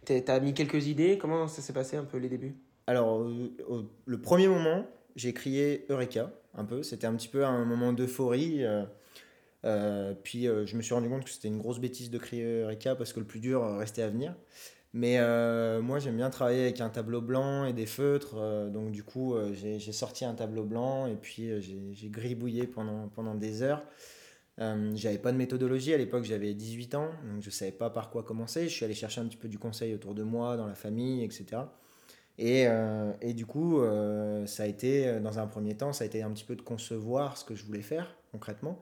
tu 0.06 0.14
as 0.14 0.40
mis 0.40 0.54
quelques 0.54 0.88
idées? 0.88 1.18
Comment 1.18 1.48
ça 1.48 1.62
s'est 1.62 1.74
passé 1.74 1.98
un 1.98 2.04
peu 2.04 2.18
les 2.18 2.30
débuts? 2.30 2.56
Alors, 2.88 3.26
le 4.06 4.22
premier 4.22 4.48
moment, 4.48 4.86
j'ai 5.16 5.34
crié 5.34 5.86
Eureka, 5.90 6.32
un 6.54 6.66
peu. 6.66 6.84
C'était 6.84 7.08
un 7.08 7.16
petit 7.16 7.30
peu 7.30 7.46
un 7.46 7.66
moment 7.66 7.94
d'euphorie. 7.94 8.66
Euh, 9.66 10.14
puis 10.24 10.48
euh, 10.48 10.66
je 10.66 10.78
me 10.78 10.82
suis 10.82 10.94
rendu 10.94 11.10
compte 11.10 11.24
que 11.24 11.30
c'était 11.30 11.48
une 11.48 11.58
grosse 11.58 11.80
bêtise 11.80 12.12
de 12.12 12.18
crier 12.18 12.62
Eureka 12.62 12.96
parce 12.96 13.14
que 13.14 13.20
le 13.20 13.26
plus 13.26 13.40
dur 13.40 13.64
euh, 13.64 13.78
restait 13.78 14.04
à 14.04 14.10
venir. 14.10 14.36
Mais 14.96 15.20
moi, 15.82 16.00
j'aime 16.00 16.16
bien 16.18 16.30
travailler 16.30 16.62
avec 16.62 16.82
un 16.82 16.90
tableau 16.90 17.22
blanc 17.22 17.66
et 17.66 17.74
des 17.74 17.86
feutres. 17.86 18.36
donc, 18.72 18.92
du 18.92 19.04
coup, 19.04 19.36
j'ai 19.54 19.92
sorti 19.92 20.26
un 20.26 20.34
tableau 20.34 20.64
blanc 20.64 21.06
et 21.08 21.16
puis 21.16 21.62
j'ai 21.62 22.10
gribouillé 22.10 22.66
pendant, 22.66 23.10
pendant 23.10 23.36
des 23.36 23.62
heures. 23.62 23.84
j'avais 24.58 25.18
pas 25.18 25.34
de 25.34 25.38
méthodologie. 25.38 25.94
À 25.94 25.98
l'époque, 25.98 26.24
j'avais 26.24 26.54
18 26.54 26.96
ans, 26.96 27.10
donc 27.30 27.42
je 27.42 27.50
savais 27.50 27.74
pas 27.74 27.90
par 27.90 28.10
quoi 28.10 28.24
commencer. 28.24 28.70
Je 28.70 28.74
suis 28.74 28.86
allé 28.86 28.94
chercher 28.94 29.20
un 29.22 29.26
petit 29.26 29.38
peu 29.38 29.50
du 29.50 29.60
conseil 29.60 29.94
autour 29.94 30.16
de 30.16 30.24
moi, 30.24 30.56
dans 30.56 30.68
la 30.68 30.76
famille, 30.76 31.24
etc. 31.24 31.64
Et, 32.38 32.66
et 33.22 33.34
du 33.34 33.46
coup, 33.46 33.82
ça 34.46 34.64
a 34.64 34.66
été, 34.66 35.20
dans 35.20 35.40
un 35.40 35.48
premier 35.48 35.76
temps, 35.76 35.92
ça 35.92 36.06
a 36.06 36.08
été 36.08 36.24
un 36.24 36.32
petit 36.32 36.46
peu 36.46 36.56
de 36.56 36.62
concevoir 36.62 37.38
ce 37.38 37.44
que 37.44 37.54
je 37.54 37.66
voulais 37.66 37.82
faire 37.82 38.16
concrètement 38.32 38.82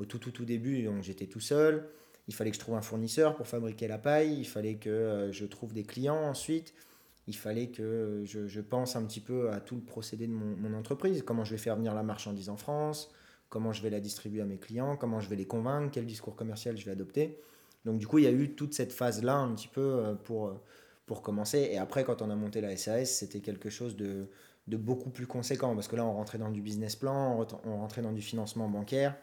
au 0.00 0.04
tout, 0.06 0.18
tout, 0.18 0.30
tout 0.30 0.44
début, 0.44 0.88
j'étais 1.02 1.26
tout 1.26 1.40
seul. 1.40 1.84
Il 2.28 2.34
fallait 2.34 2.50
que 2.50 2.56
je 2.56 2.60
trouve 2.60 2.76
un 2.76 2.82
fournisseur 2.82 3.34
pour 3.36 3.46
fabriquer 3.46 3.88
la 3.88 3.98
paille. 3.98 4.38
Il 4.38 4.46
fallait 4.46 4.76
que 4.76 4.90
euh, 4.90 5.32
je 5.32 5.44
trouve 5.46 5.72
des 5.72 5.84
clients 5.84 6.22
ensuite. 6.28 6.74
Il 7.26 7.36
fallait 7.36 7.68
que 7.68 8.22
je, 8.24 8.60
pense 8.60 8.96
un 8.96 9.04
petit 9.04 9.20
peu 9.20 9.50
à 9.50 9.60
tout 9.60 9.76
le 9.76 9.82
procédé 9.82 10.26
de 10.26 10.32
mon, 10.32 10.56
mon, 10.56 10.76
entreprise. 10.76 11.22
Comment 11.22 11.44
je 11.44 11.52
vais 11.52 11.58
faire 11.58 11.76
venir 11.76 11.94
la 11.94 12.02
marchandise 12.02 12.48
en 12.48 12.56
France, 12.56 13.12
comment 13.48 13.72
je 13.72 13.82
vais 13.82 13.90
la 13.90 14.00
distribuer 14.00 14.40
à 14.40 14.46
mes 14.46 14.58
clients, 14.58 14.96
comment 14.96 15.20
je 15.20 15.28
vais 15.28 15.36
les 15.36 15.46
convaincre, 15.46 15.90
quel 15.92 16.06
discours 16.06 16.34
commercial 16.34 16.76
je 16.76 16.84
vais 16.84 16.90
adopter. 16.90 17.40
Donc 17.84 17.98
du 17.98 18.06
coup, 18.06 18.18
il 18.18 18.24
y 18.24 18.26
a 18.28 18.32
eu 18.32 18.54
toute 18.54 18.74
cette 18.74 18.92
phase-là 18.92 19.36
un 19.36 19.54
petit 19.54 19.68
peu 19.68 19.80
euh, 19.80 20.14
pour, 20.14 20.48
euh, 20.48 20.60
pour 21.06 21.22
commencer. 21.22 21.68
Et 21.70 21.78
après, 21.78 22.04
quand 22.04 22.22
on 22.22 22.30
a 22.30 22.36
monté 22.36 22.60
la 22.60 22.76
SAS, 22.76 23.10
c'était 23.10 23.40
quelque 23.40 23.70
chose 23.70 23.96
de, 23.96 24.28
de 24.66 24.76
beaucoup 24.76 25.10
plus 25.10 25.26
conséquent. 25.26 25.74
Parce 25.74 25.88
que 25.88 25.96
là, 25.96 26.04
on 26.04 26.12
rentrait 26.12 26.38
dans 26.38 26.50
du 26.50 26.62
business 26.62 26.96
plan, 26.96 27.46
on 27.64 27.76
rentrait 27.78 28.02
dans 28.02 28.12
du 28.12 28.22
financement 28.22 28.68
bancaire. 28.68 29.16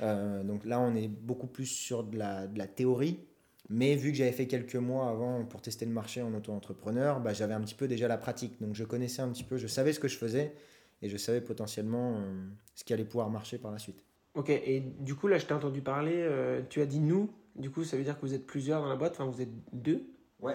Euh, 0.00 0.42
donc 0.42 0.64
là, 0.64 0.80
on 0.80 0.94
est 0.94 1.08
beaucoup 1.08 1.46
plus 1.46 1.66
sur 1.66 2.04
de 2.04 2.16
la, 2.16 2.46
de 2.46 2.58
la 2.58 2.66
théorie. 2.66 3.20
Mais 3.68 3.96
vu 3.96 4.12
que 4.12 4.16
j'avais 4.16 4.32
fait 4.32 4.46
quelques 4.46 4.76
mois 4.76 5.08
avant 5.08 5.44
pour 5.44 5.60
tester 5.60 5.86
le 5.86 5.90
marché 5.90 6.22
en 6.22 6.32
auto-entrepreneur, 6.34 7.18
bah, 7.20 7.32
j'avais 7.32 7.54
un 7.54 7.60
petit 7.60 7.74
peu 7.74 7.88
déjà 7.88 8.06
la 8.06 8.16
pratique. 8.16 8.60
Donc 8.60 8.74
je 8.74 8.84
connaissais 8.84 9.22
un 9.22 9.28
petit 9.28 9.42
peu, 9.42 9.56
je 9.56 9.66
savais 9.66 9.92
ce 9.92 9.98
que 9.98 10.06
je 10.06 10.16
faisais 10.16 10.54
et 11.02 11.08
je 11.08 11.16
savais 11.16 11.40
potentiellement 11.40 12.16
euh, 12.16 12.46
ce 12.74 12.84
qui 12.84 12.92
allait 12.92 13.04
pouvoir 13.04 13.28
marcher 13.28 13.58
par 13.58 13.72
la 13.72 13.78
suite. 13.78 14.04
Ok, 14.34 14.50
et 14.50 14.80
du 15.00 15.14
coup, 15.14 15.26
là, 15.26 15.38
je 15.38 15.46
t'ai 15.46 15.54
entendu 15.54 15.80
parler, 15.80 16.14
euh, 16.16 16.62
tu 16.68 16.80
as 16.80 16.86
dit 16.86 17.00
nous, 17.00 17.30
du 17.56 17.70
coup, 17.70 17.84
ça 17.84 17.96
veut 17.96 18.04
dire 18.04 18.16
que 18.16 18.20
vous 18.20 18.34
êtes 18.34 18.46
plusieurs 18.46 18.82
dans 18.82 18.88
la 18.88 18.96
boîte, 18.96 19.14
enfin, 19.14 19.24
vous 19.24 19.40
êtes 19.40 19.52
deux. 19.72 20.02
Ouais. 20.40 20.54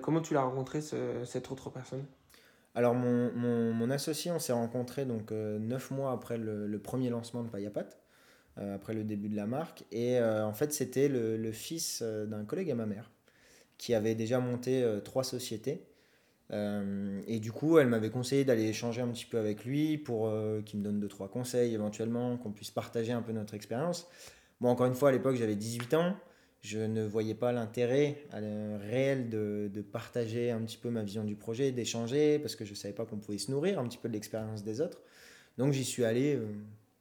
comment 0.00 0.20
tu 0.20 0.32
l'as 0.32 0.42
rencontré, 0.42 0.80
cette 0.80 1.50
autre 1.50 1.68
personne? 1.68 2.04
Alors, 2.76 2.94
mon, 2.94 3.32
mon, 3.34 3.72
mon, 3.72 3.90
associé, 3.90 4.30
on 4.30 4.38
s'est 4.38 4.52
rencontré 4.52 5.04
donc 5.04 5.32
neuf 5.32 5.90
mois 5.90 6.12
après 6.12 6.38
le, 6.38 6.68
le, 6.68 6.78
premier 6.78 7.10
lancement 7.10 7.42
de 7.42 7.48
Payapat. 7.48 7.86
Euh, 8.58 8.76
après 8.76 8.94
le 8.94 9.02
début 9.02 9.28
de 9.28 9.34
la 9.34 9.46
marque. 9.46 9.82
Et 9.90 10.16
euh, 10.18 10.46
en 10.46 10.52
fait, 10.52 10.72
c'était 10.72 11.08
le, 11.08 11.50
fils 11.50 12.02
euh, 12.02 12.24
d'un 12.24 12.44
collègue 12.44 12.70
à 12.70 12.76
ma 12.76 12.86
mère 12.86 13.10
qui 13.78 13.94
avait 13.94 14.14
déjà 14.14 14.38
monté 14.38 14.86
trois 15.04 15.24
sociétés. 15.24 15.82
et 16.52 17.40
du 17.40 17.50
coup, 17.50 17.78
elle 17.78 17.88
m'avait 17.88 18.08
conseillé 18.08 18.44
d'aller 18.44 18.68
échanger 18.68 19.02
un 19.02 19.08
petit 19.08 19.26
peu 19.26 19.36
avec 19.36 19.64
lui 19.64 19.98
pour 19.98 20.32
qu'il 20.64 20.78
me 20.78 20.84
donne 20.84 21.00
deux, 21.00 21.08
trois 21.08 21.28
conseils 21.28 21.74
éventuellement, 21.74 22.36
qu'on 22.36 22.52
puisse 22.52 22.70
partager 22.70 23.10
un 23.10 23.20
peu 23.20 23.32
notre 23.32 23.54
expérience. 23.54 24.06
Bon, 24.60 24.68
encore 24.68 24.86
une 24.86 24.94
fois, 24.94 25.08
à 25.08 25.12
l'époque, 25.12 25.34
j'avais 25.34 25.56
18 25.56 25.94
ans. 25.94 26.14
Je 26.60 26.78
ne 26.78 27.04
voyais 27.04 27.34
pas 27.34 27.50
l'intérêt 27.50 28.24
réel 28.30 29.28
de, 29.28 29.68
de, 29.74 29.82
partager 29.82 30.52
un 30.52 30.60
petit 30.60 30.78
peu 30.78 30.88
ma 30.88 31.02
vision 31.02 31.24
du 31.24 31.34
projet, 31.34 31.72
d'échanger, 31.72 32.38
parce 32.38 32.54
que 32.54 32.64
je 32.64 32.70
ne 32.70 32.76
savais 32.76 32.94
pas 32.94 33.04
qu'on 33.04 33.18
pouvait 33.18 33.38
se 33.38 33.50
nourrir 33.50 33.80
un 33.80 33.88
petit 33.88 33.98
peu 33.98 34.08
de 34.08 34.14
l'expérience 34.14 34.62
des 34.62 34.80
autres. 34.80 35.02
Donc 35.58 35.72
j'y 35.72 35.84
suis 35.84 36.04
allé 36.04 36.38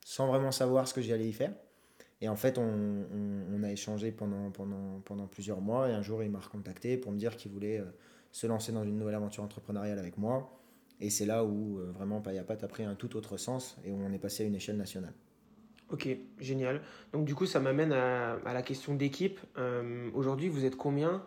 sans 0.05 0.27
vraiment 0.27 0.51
savoir 0.51 0.88
ce 0.88 0.93
que 0.93 1.01
j'allais 1.01 1.27
y 1.27 1.33
faire. 1.33 1.53
Et 2.22 2.29
en 2.29 2.36
fait, 2.36 2.57
on, 2.57 3.63
a 3.63 3.72
échangé 3.72 4.12
pendant, 4.12 4.50
pendant, 4.51 5.01
pendant 5.03 5.27
plusieurs 5.27 5.62
mois. 5.62 5.89
Et 5.89 5.93
un 5.93 6.01
jour, 6.01 6.24
il 6.24 6.31
m'a 6.31 6.39
recontacté 6.39 6.98
pour 6.98 7.12
me 7.12 7.17
dire 7.17 7.36
qu'il 7.36 7.51
voulait 7.51 7.79
euh, 7.79 7.86
se 8.31 8.48
lancer 8.48 8.72
dans 8.72 8.83
une 8.83 8.98
nouvelle 8.98 9.15
aventure 9.15 9.43
entrepreneuriale 9.43 10.00
avec 10.00 10.17
moi. 10.17 10.60
Et 11.01 11.10
c'est 11.10 11.25
là 11.25 11.43
où 11.43 11.79
euh, 11.79 11.91
vraiment 11.91 12.22
Payapat 12.22 12.57
a 12.62 12.67
pris 12.67 12.83
un 12.83 12.95
tout 12.95 13.17
autre 13.17 13.38
sens 13.38 13.77
et 13.83 13.91
où 13.91 14.00
on 14.01 14.12
est 14.13 14.19
passé 14.19 14.43
à 14.43 14.48
une 14.48 14.55
échelle 14.55 14.77
nationale. 14.77 15.13
Ok, 15.89 16.07
génial. 16.39 16.81
Donc 17.12 17.25
du 17.25 17.36
coup, 17.36 17.45
ça 17.45 17.60
m'amène 17.60 17.91
à, 17.91 18.36
à 18.45 18.53
la 18.53 18.62
question 18.62 18.95
d'équipe. 18.95 19.39
Euh, 19.57 20.10
Aujourd'hui, 20.13 20.48
vous 20.48 20.65
êtes 20.65 20.75
combien? 20.75 21.25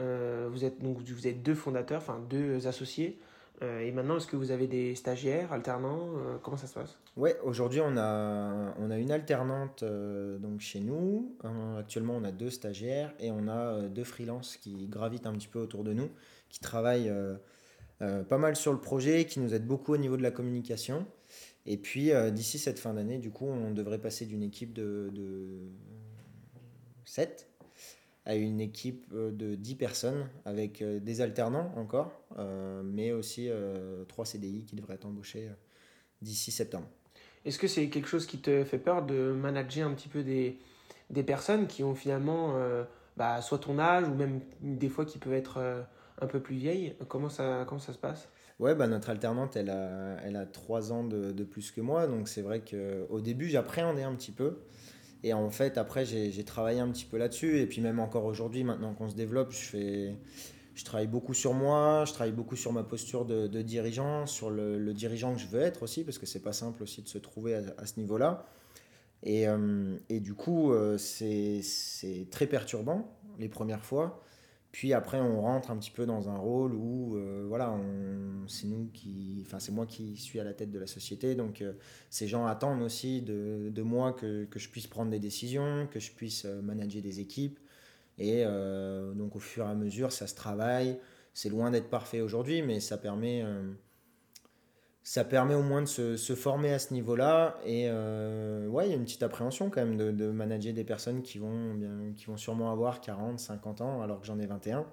Euh, 0.00 0.48
vous, 0.50 0.64
êtes, 0.64 0.82
donc, 0.82 0.98
vous 0.98 1.26
êtes 1.26 1.42
deux 1.42 1.54
fondateurs, 1.54 2.00
enfin 2.02 2.20
deux 2.28 2.66
associés. 2.66 3.20
Euh, 3.62 3.80
et 3.80 3.92
maintenant, 3.92 4.16
est-ce 4.16 4.26
que 4.26 4.36
vous 4.36 4.50
avez 4.50 4.66
des 4.66 4.94
stagiaires, 4.94 5.52
alternants 5.52 6.10
Euh, 6.16 6.38
Comment 6.42 6.56
ça 6.56 6.66
se 6.66 6.74
passe? 6.74 6.98
Ouais, 7.16 7.38
aujourd'hui 7.44 7.80
on 7.80 7.96
a, 7.96 8.74
on 8.78 8.90
a 8.90 8.98
une 8.98 9.12
alternante 9.12 9.82
euh, 9.82 10.38
donc 10.38 10.60
chez 10.60 10.80
nous. 10.80 11.36
Actuellement 11.78 12.16
on 12.16 12.24
a 12.24 12.32
deux 12.32 12.50
stagiaires 12.50 13.12
et 13.20 13.30
on 13.30 13.48
a 13.48 13.82
deux 13.82 14.04
freelances 14.04 14.56
qui 14.56 14.86
gravitent 14.88 15.26
un 15.26 15.32
petit 15.32 15.48
peu 15.48 15.60
autour 15.60 15.84
de 15.84 15.92
nous, 15.92 16.10
qui 16.48 16.60
travaillent 16.60 17.12
pas 17.98 18.38
mal 18.38 18.56
sur 18.56 18.72
le 18.72 18.80
projet, 18.80 19.26
qui 19.26 19.38
nous 19.38 19.54
aident 19.54 19.66
beaucoup 19.66 19.92
au 19.92 19.96
niveau 19.96 20.16
de 20.16 20.22
la 20.22 20.30
communication. 20.32 21.06
Et 21.66 21.76
puis 21.76 22.10
d'ici 22.32 22.58
cette 22.58 22.78
fin 22.80 22.94
d'année, 22.94 23.18
du 23.18 23.30
coup, 23.30 23.46
on 23.46 23.70
devrait 23.70 24.00
passer 24.00 24.26
d'une 24.26 24.42
équipe 24.42 24.72
de, 24.72 25.10
de 25.12 25.70
7 27.04 27.48
à 28.24 28.36
une 28.36 28.60
équipe 28.60 29.06
euh, 29.12 29.30
de 29.32 29.54
10 29.54 29.74
personnes 29.74 30.28
avec 30.44 30.80
euh, 30.82 31.00
des 31.00 31.20
alternants 31.20 31.72
encore, 31.76 32.22
euh, 32.38 32.82
mais 32.84 33.12
aussi 33.12 33.48
euh, 33.48 34.04
3 34.04 34.24
CDI 34.24 34.64
qui 34.64 34.76
devraient 34.76 34.94
être 34.94 35.06
embauchés 35.06 35.48
d'ici 36.20 36.50
septembre. 36.52 36.86
Est-ce 37.44 37.58
que 37.58 37.66
c'est 37.66 37.88
quelque 37.88 38.08
chose 38.08 38.26
qui 38.26 38.38
te 38.38 38.64
fait 38.64 38.78
peur 38.78 39.04
de 39.04 39.32
manager 39.32 39.88
un 39.88 39.94
petit 39.94 40.08
peu 40.08 40.22
des, 40.22 40.58
des 41.10 41.22
personnes 41.22 41.66
qui 41.66 41.82
ont 41.82 41.94
finalement 41.94 42.54
euh, 42.56 42.84
bah, 43.16 43.42
soit 43.42 43.58
ton 43.58 43.78
âge 43.78 44.08
ou 44.08 44.14
même 44.14 44.40
des 44.60 44.88
fois 44.88 45.04
qui 45.04 45.18
peuvent 45.18 45.32
être 45.32 45.58
euh, 45.58 45.82
un 46.20 46.26
peu 46.26 46.40
plus 46.40 46.56
vieilles? 46.56 46.94
Comment 47.08 47.28
ça, 47.28 47.64
comment 47.66 47.80
ça 47.80 47.92
se 47.92 47.98
passe? 47.98 48.28
Ouais, 48.60 48.74
bah 48.74 48.86
notre 48.86 49.10
alternante, 49.10 49.56
elle 49.56 49.70
a, 49.70 50.18
elle 50.22 50.36
a 50.36 50.46
3 50.46 50.92
ans 50.92 51.02
de, 51.04 51.32
de 51.32 51.44
plus 51.44 51.72
que 51.72 51.80
moi, 51.80 52.06
donc 52.06 52.28
c'est 52.28 52.42
vrai 52.42 52.60
qu'au 52.60 53.20
début, 53.20 53.48
j'appréhendais 53.48 54.02
un 54.04 54.14
petit 54.14 54.30
peu. 54.30 54.58
Et 55.24 55.32
en 55.32 55.50
fait, 55.50 55.78
après, 55.78 56.04
j'ai 56.04 56.44
travaillé 56.44 56.80
un 56.80 56.88
petit 56.90 57.04
peu 57.04 57.16
là-dessus. 57.16 57.60
Et 57.60 57.66
puis 57.66 57.80
même 57.80 58.00
encore 58.00 58.24
aujourd'hui, 58.24 58.64
maintenant 58.64 58.94
qu'on 58.94 59.08
se 59.08 59.14
développe, 59.14 59.52
je, 59.52 59.58
fais, 59.58 60.16
je 60.74 60.84
travaille 60.84 61.06
beaucoup 61.06 61.34
sur 61.34 61.54
moi, 61.54 62.04
je 62.06 62.12
travaille 62.12 62.32
beaucoup 62.32 62.56
sur 62.56 62.72
ma 62.72 62.82
posture 62.82 63.24
de, 63.24 63.62
dirigeant, 63.62 64.26
sur 64.26 64.50
le, 64.50 64.92
dirigeant 64.92 65.34
que 65.34 65.40
je 65.40 65.46
veux 65.46 65.60
être 65.60 65.82
aussi, 65.82 66.04
parce 66.04 66.18
que 66.18 66.26
c'est 66.26 66.42
pas 66.42 66.52
simple 66.52 66.82
aussi 66.82 67.02
de 67.02 67.08
se 67.08 67.18
trouver 67.18 67.54
à, 67.54 67.86
ce 67.86 68.00
niveau-là. 68.00 68.46
Et, 69.22 69.46
euh, 69.46 69.96
et 70.08 70.18
du 70.18 70.34
coup, 70.34 70.72
euh, 70.72 70.98
c'est 70.98 71.62
très 72.30 72.46
perturbant 72.46 73.16
les 73.38 73.48
premières 73.48 73.84
fois. 73.84 74.22
Puis 74.72 74.94
après, 74.94 75.20
on 75.20 75.42
rentre 75.42 75.70
un 75.70 75.76
petit 75.76 75.90
peu 75.90 76.06
dans 76.06 76.30
un 76.30 76.38
rôle 76.38 76.74
où, 76.74 77.16
euh, 77.16 77.44
voilà, 77.46 77.78
c'est 78.46 78.66
nous 78.66 78.88
qui, 78.94 79.42
enfin, 79.46 79.58
c'est 79.60 79.70
moi 79.70 79.84
qui 79.84 80.16
suis 80.16 80.40
à 80.40 80.44
la 80.44 80.54
tête 80.54 80.70
de 80.70 80.78
la 80.78 80.86
société. 80.86 81.34
Donc, 81.34 81.60
euh, 81.60 81.74
ces 82.08 82.26
gens 82.26 82.46
attendent 82.46 82.80
aussi 82.80 83.20
de, 83.20 83.68
de 83.70 83.82
moi 83.82 84.14
que, 84.14 84.46
que 84.46 84.58
je 84.58 84.70
puisse 84.70 84.86
prendre 84.86 85.10
des 85.10 85.18
décisions, 85.18 85.86
que 85.90 86.00
je 86.00 86.10
puisse 86.10 86.46
euh, 86.46 86.62
manager 86.62 87.02
des 87.02 87.20
équipes. 87.20 87.60
Et 88.18 88.44
donc, 88.44 89.34
au 89.36 89.40
fur 89.40 89.66
et 89.66 89.70
à 89.70 89.74
mesure, 89.74 90.12
ça 90.12 90.26
se 90.26 90.34
travaille. 90.34 90.98
C'est 91.32 91.48
loin 91.48 91.70
d'être 91.70 91.88
parfait 91.88 92.20
aujourd'hui, 92.20 92.62
mais 92.62 92.78
ça 92.78 92.98
permet, 92.98 93.42
ça 95.04 95.24
permet 95.24 95.54
au 95.54 95.62
moins 95.62 95.82
de 95.82 95.86
se, 95.86 96.16
se 96.16 96.34
former 96.34 96.72
à 96.72 96.78
ce 96.78 96.94
niveau-là. 96.94 97.58
Et 97.64 97.86
euh, 97.88 98.68
ouais, 98.68 98.86
il 98.86 98.90
y 98.90 98.92
a 98.92 98.96
une 98.96 99.04
petite 99.04 99.22
appréhension 99.22 99.70
quand 99.70 99.84
même 99.84 99.96
de, 99.96 100.10
de 100.10 100.30
manager 100.30 100.72
des 100.72 100.84
personnes 100.84 101.22
qui 101.22 101.38
vont, 101.38 101.78
qui 102.14 102.26
vont 102.26 102.36
sûrement 102.36 102.70
avoir 102.70 103.00
40, 103.00 103.40
50 103.40 103.80
ans, 103.80 104.02
alors 104.02 104.20
que 104.20 104.26
j'en 104.26 104.38
ai 104.38 104.46
21. 104.46 104.86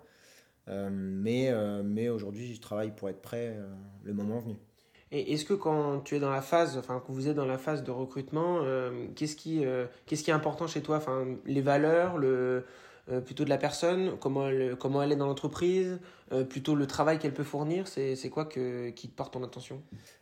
Euh, 0.70 0.90
mais 0.92 1.50
euh, 1.50 1.82
mais 1.84 2.10
aujourd'hui, 2.10 2.54
je 2.54 2.62
travaille 2.62 2.96
pour 2.96 3.10
être 3.10 3.22
prêt 3.22 3.56
euh, 3.58 3.68
le 4.04 4.14
moment 4.14 4.40
venu. 4.40 4.56
Et 5.12 5.34
est-ce 5.34 5.46
que 5.46 5.56
quand 5.56 6.02
tu 6.02 6.16
es 6.16 6.20
dans 6.20 6.30
la 6.30 6.42
phase, 6.42 6.78
enfin 6.78 7.02
que 7.06 7.12
vous 7.12 7.28
êtes 7.28 7.36
dans 7.36 7.48
la 7.48 7.58
phase 7.58 7.84
de 7.84 7.90
recrutement, 7.90 8.62
qu'est-ce 9.16 9.36
qui, 9.36 9.64
qu'est-ce 10.06 10.24
qui 10.24 10.30
est 10.30 10.34
important 10.34 10.68
chez 10.68 10.82
toi? 10.82 10.98
Enfin, 10.98 11.26
les 11.48 11.62
valeurs, 11.62 12.20
le, 12.20 12.64
euh, 13.12 13.22
plutôt 13.22 13.44
de 13.44 13.50
la 13.50 13.58
personne, 13.58 14.18
comment 14.20 14.48
elle, 14.48 14.76
comment 14.76 15.02
elle 15.02 15.12
est 15.12 15.16
dans 15.16 15.26
l'entreprise, 15.26 16.00
euh, 16.32 16.44
plutôt 16.44 16.76
le 16.76 16.86
travail 16.86 17.18
qu'elle 17.18 17.34
peut 17.34 17.44
fournir, 17.44 17.88
c'est, 17.88 18.30
quoi 18.30 18.46
que, 18.46 18.90
qui 18.90 19.10
te 19.10 19.16
porte 19.16 19.34
ton 19.34 19.44
attention? 19.44 19.82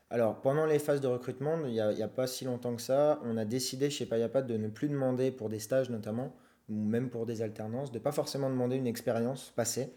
Alors, 0.09 0.39
pendant 0.39 0.65
les 0.65 0.79
phases 0.79 1.01
de 1.01 1.07
recrutement, 1.07 1.57
il 1.65 1.71
n'y 1.71 1.81
a, 1.81 2.07
pas 2.07 2.27
si 2.27 2.45
longtemps 2.45 2.75
que 2.75 2.81
ça, 2.81 3.19
on 3.25 3.35
a 3.35 3.43
décidé 3.43 3.89
chez 3.89 4.05
Payapat 4.05 4.43
de 4.43 4.55
ne 4.55 4.69
plus 4.69 4.87
demander 4.87 5.31
pour 5.31 5.49
des 5.49 5.59
stages 5.59 5.89
notamment, 5.89 6.33
ou 6.69 6.75
même 6.75 7.09
pour 7.09 7.25
des 7.25 7.41
alternances, 7.41 7.91
de 7.91 7.99
pas 7.99 8.13
forcément 8.13 8.49
demander 8.49 8.77
une 8.77 8.87
expérience 8.87 9.51
passée. 9.55 9.93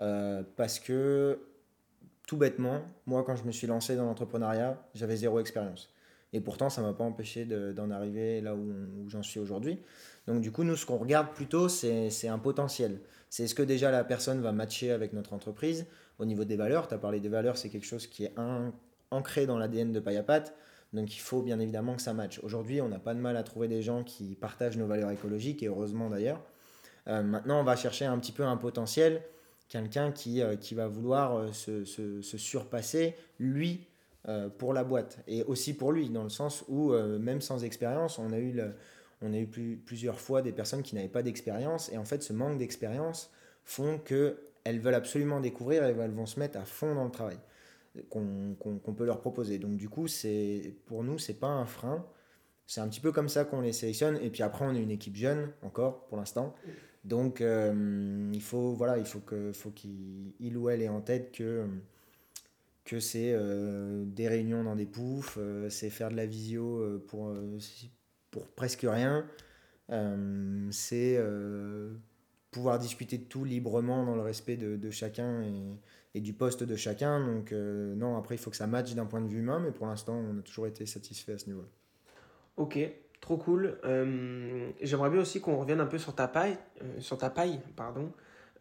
Euh, 0.00 0.42
parce 0.56 0.80
que, 0.80 1.38
tout 2.26 2.36
bêtement, 2.36 2.82
moi, 3.06 3.22
quand 3.24 3.36
je 3.36 3.44
me 3.44 3.52
suis 3.52 3.68
lancé 3.68 3.94
dans 3.94 4.04
l'entrepreneuriat, 4.04 4.82
j'avais 4.94 5.16
zéro 5.16 5.38
expérience. 5.38 5.92
Et 6.32 6.40
pourtant, 6.40 6.68
ça 6.70 6.82
m'a 6.82 6.92
pas 6.92 7.04
empêché 7.04 7.44
de- 7.44 7.72
d'en 7.72 7.90
arriver 7.90 8.40
là 8.40 8.54
où, 8.54 8.60
où 8.60 9.08
j'en 9.08 9.22
suis 9.22 9.40
aujourd'hui. 9.40 9.78
Donc, 10.26 10.40
du 10.40 10.50
coup, 10.52 10.64
nous, 10.64 10.76
ce 10.76 10.84
qu'on 10.84 10.98
regarde 10.98 11.28
plutôt, 11.32 11.68
c'est 11.68 12.28
un 12.28 12.38
potentiel. 12.38 13.00
C'est 13.30 13.44
est-ce 13.44 13.54
que 13.54 13.62
déjà 13.62 13.90
la 13.90 14.04
personne 14.04 14.40
va 14.40 14.52
matcher 14.52 14.90
avec 14.90 15.12
notre 15.12 15.32
entreprise 15.32 15.86
au 16.18 16.24
niveau 16.24 16.44
des 16.44 16.56
valeurs. 16.56 16.88
Tu 16.88 16.94
as 16.94 16.98
parlé 16.98 17.20
des 17.20 17.28
valeurs, 17.28 17.56
c'est 17.56 17.68
quelque 17.68 17.86
chose 17.86 18.06
qui 18.06 18.24
est 18.24 18.34
ancré 19.10 19.46
dans 19.46 19.58
l'ADN 19.58 19.92
de 19.92 20.00
Payapat. 20.00 20.44
Donc, 20.92 21.14
il 21.14 21.20
faut 21.20 21.42
bien 21.42 21.58
évidemment 21.60 21.94
que 21.96 22.02
ça 22.02 22.12
matche. 22.14 22.40
Aujourd'hui, 22.42 22.80
on 22.80 22.88
n'a 22.88 22.98
pas 22.98 23.14
de 23.14 23.20
mal 23.20 23.36
à 23.36 23.42
trouver 23.42 23.68
des 23.68 23.82
gens 23.82 24.02
qui 24.04 24.34
partagent 24.34 24.76
nos 24.76 24.86
valeurs 24.86 25.10
écologiques, 25.10 25.62
et 25.62 25.66
heureusement 25.68 26.08
d'ailleurs. 26.10 26.42
Euh, 27.08 27.22
maintenant, 27.22 27.60
on 27.60 27.64
va 27.64 27.76
chercher 27.76 28.04
un 28.04 28.18
petit 28.18 28.32
peu 28.32 28.44
un 28.44 28.56
potentiel, 28.56 29.22
quelqu'un 29.68 30.10
qui, 30.12 30.42
euh, 30.42 30.56
qui 30.56 30.74
va 30.74 30.88
vouloir 30.88 31.36
euh, 31.36 31.52
se, 31.52 31.84
se- 31.84 32.20
se 32.22 32.38
surpasser, 32.38 33.14
lui, 33.38 33.80
euh, 34.28 34.48
pour 34.48 34.72
la 34.72 34.84
boîte. 34.84 35.18
Et 35.26 35.42
aussi 35.44 35.74
pour 35.74 35.92
lui, 35.92 36.10
dans 36.10 36.24
le 36.24 36.28
sens 36.28 36.64
où, 36.68 36.92
euh, 36.92 37.18
même 37.18 37.40
sans 37.40 37.64
expérience, 37.64 38.18
on 38.18 38.32
a 38.32 38.38
eu, 38.38 38.60
on 39.22 39.32
a 39.32 39.38
eu 39.38 39.46
plus- 39.46 39.76
plusieurs 39.76 40.20
fois 40.20 40.42
des 40.42 40.52
personnes 40.52 40.82
qui 40.82 40.94
n'avaient 40.94 41.08
pas 41.08 41.22
d'expérience. 41.22 41.92
Et 41.92 41.98
en 41.98 42.04
fait, 42.04 42.22
ce 42.22 42.32
manque 42.32 42.58
d'expérience 42.58 43.30
font 43.64 43.98
qu'elles 43.98 44.80
veulent 44.80 44.94
absolument 44.94 45.40
découvrir 45.40 45.84
et 45.84 45.90
elles 45.90 46.10
vont 46.10 46.26
se 46.26 46.38
mettre 46.40 46.58
à 46.58 46.64
fond 46.64 46.94
dans 46.94 47.04
le 47.04 47.10
travail 47.10 47.38
qu'on 48.10 48.94
peut 48.96 49.04
leur 49.04 49.20
proposer. 49.20 49.58
Donc 49.58 49.76
du 49.76 49.88
coup, 49.88 50.06
pour 50.86 51.04
nous, 51.04 51.18
c'est 51.18 51.40
pas 51.40 51.48
un 51.48 51.66
frein. 51.66 52.04
C'est 52.66 52.80
un 52.80 52.88
petit 52.88 53.00
peu 53.00 53.12
comme 53.12 53.28
ça 53.28 53.44
qu'on 53.44 53.60
les 53.60 53.72
sélectionne. 53.72 54.18
Et 54.22 54.30
puis 54.30 54.42
après, 54.42 54.64
on 54.64 54.74
est 54.74 54.82
une 54.82 54.90
équipe 54.90 55.16
jeune 55.16 55.50
encore 55.62 56.06
pour 56.06 56.18
l'instant. 56.18 56.54
Donc 57.04 57.40
euh, 57.40 58.30
il 58.32 58.42
faut 58.42 58.72
voilà, 58.72 58.98
il 58.98 59.06
faut 59.06 59.20
ou 60.56 60.68
elle 60.68 60.82
ait 60.82 60.88
en 60.88 61.00
tête 61.00 61.32
que 61.32 61.66
que 62.86 63.00
c'est 63.00 63.32
euh, 63.34 64.04
des 64.06 64.28
réunions 64.28 64.64
dans 64.64 64.76
des 64.76 64.86
poufs, 64.86 65.36
euh, 65.38 65.68
c'est 65.68 65.90
faire 65.90 66.08
de 66.08 66.16
la 66.16 66.24
visio 66.24 66.78
euh, 66.78 67.04
pour 67.06 67.34
pour 68.30 68.46
presque 68.48 68.86
rien. 68.88 69.26
C'est 70.70 71.20
pouvoir 72.50 72.78
discuter 72.78 73.18
de 73.18 73.24
tout 73.24 73.44
librement 73.44 74.04
dans 74.04 74.14
le 74.14 74.22
respect 74.22 74.56
de, 74.56 74.90
chacun 74.90 75.42
et, 76.14 76.20
du 76.20 76.32
poste 76.32 76.62
de 76.62 76.76
chacun. 76.76 77.24
Donc 77.24 77.52
non, 77.52 78.16
après 78.16 78.34
il 78.34 78.38
faut 78.38 78.50
que 78.50 78.56
ça 78.56 78.66
matche 78.66 78.94
d'un 78.94 79.06
point 79.06 79.20
de 79.20 79.28
vue 79.28 79.38
humain, 79.38 79.60
mais 79.60 79.70
pour 79.70 79.86
l'instant 79.86 80.14
on 80.14 80.38
a 80.38 80.42
toujours 80.42 80.66
été 80.66 80.86
satisfait 80.86 81.32
à 81.32 81.38
ce 81.38 81.46
niveau-là. 81.46 81.68
Ok, 82.56 82.78
trop 83.20 83.36
cool. 83.36 83.78
J'aimerais 84.82 85.10
bien 85.10 85.20
aussi 85.20 85.40
qu'on 85.40 85.56
revienne 85.56 85.80
un 85.80 85.86
peu 85.86 85.98
sur 85.98 86.14
ta 86.14 86.28
paille, 86.28 86.58
sur 86.98 87.16
ta 87.16 87.30
paille, 87.30 87.60
pardon. 87.76 88.12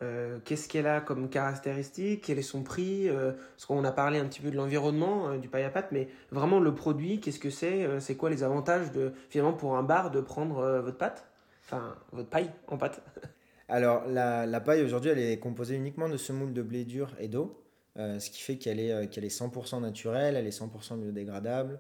Euh, 0.02 0.40
qu'est-ce 0.44 0.68
qu'elle 0.68 0.88
a 0.88 1.02
comme 1.02 1.30
caractéristique? 1.30 2.24
Quel 2.26 2.38
est 2.38 2.44
son 2.44 2.64
prix? 2.64 3.08
Euh, 3.08 3.32
Parce 3.56 3.66
qu'on 3.66 3.84
a 3.84 3.92
parlé 3.92 4.20
un 4.20 4.26
petit 4.26 4.42
peu 4.42 4.52
de 4.52 4.56
l'environnement 4.56 5.30
euh, 5.30 5.38
du 5.38 5.48
paille 5.48 5.64
à 5.64 5.70
pâte, 5.70 5.92
mais 5.92 6.10
vraiment 6.32 6.60
le 6.60 6.76
produit, 6.76 7.20
qu'est-ce 7.20 7.40
que 7.40 7.50
c'est? 7.50 7.86
Euh, 7.86 8.00
C'est 8.00 8.16
quoi 8.16 8.30
les 8.30 8.44
avantages 8.44 8.92
de 8.92 9.14
finalement 9.30 9.54
pour 9.54 9.78
un 9.78 9.84
bar 9.84 10.12
de 10.12 10.20
prendre 10.20 10.82
votre 10.82 10.98
pâte? 10.98 11.26
Enfin, 11.66 11.96
votre 12.12 12.30
paille 12.30 12.52
en 12.68 12.78
pâte? 12.78 13.02
Alors, 13.68 14.06
la, 14.08 14.46
la 14.46 14.60
paille 14.60 14.84
aujourd'hui, 14.84 15.10
elle 15.10 15.20
est 15.20 15.40
composée 15.40 15.76
uniquement 15.76 16.10
de 16.10 16.18
semoule 16.18 16.54
de 16.54 16.62
blé 16.62 16.86
dur 16.86 17.16
et 17.20 17.28
d'eau, 17.28 17.64
ce 17.96 18.30
qui 18.30 18.42
fait 18.44 18.58
qu'elle 18.58 18.80
est, 18.80 19.10
qu'elle 19.10 19.26
est 19.26 19.36
100% 19.36 19.82
naturelle, 19.82 20.36
elle 20.36 20.46
est 20.46 20.56
100% 20.56 21.00
biodégradable, 21.00 21.80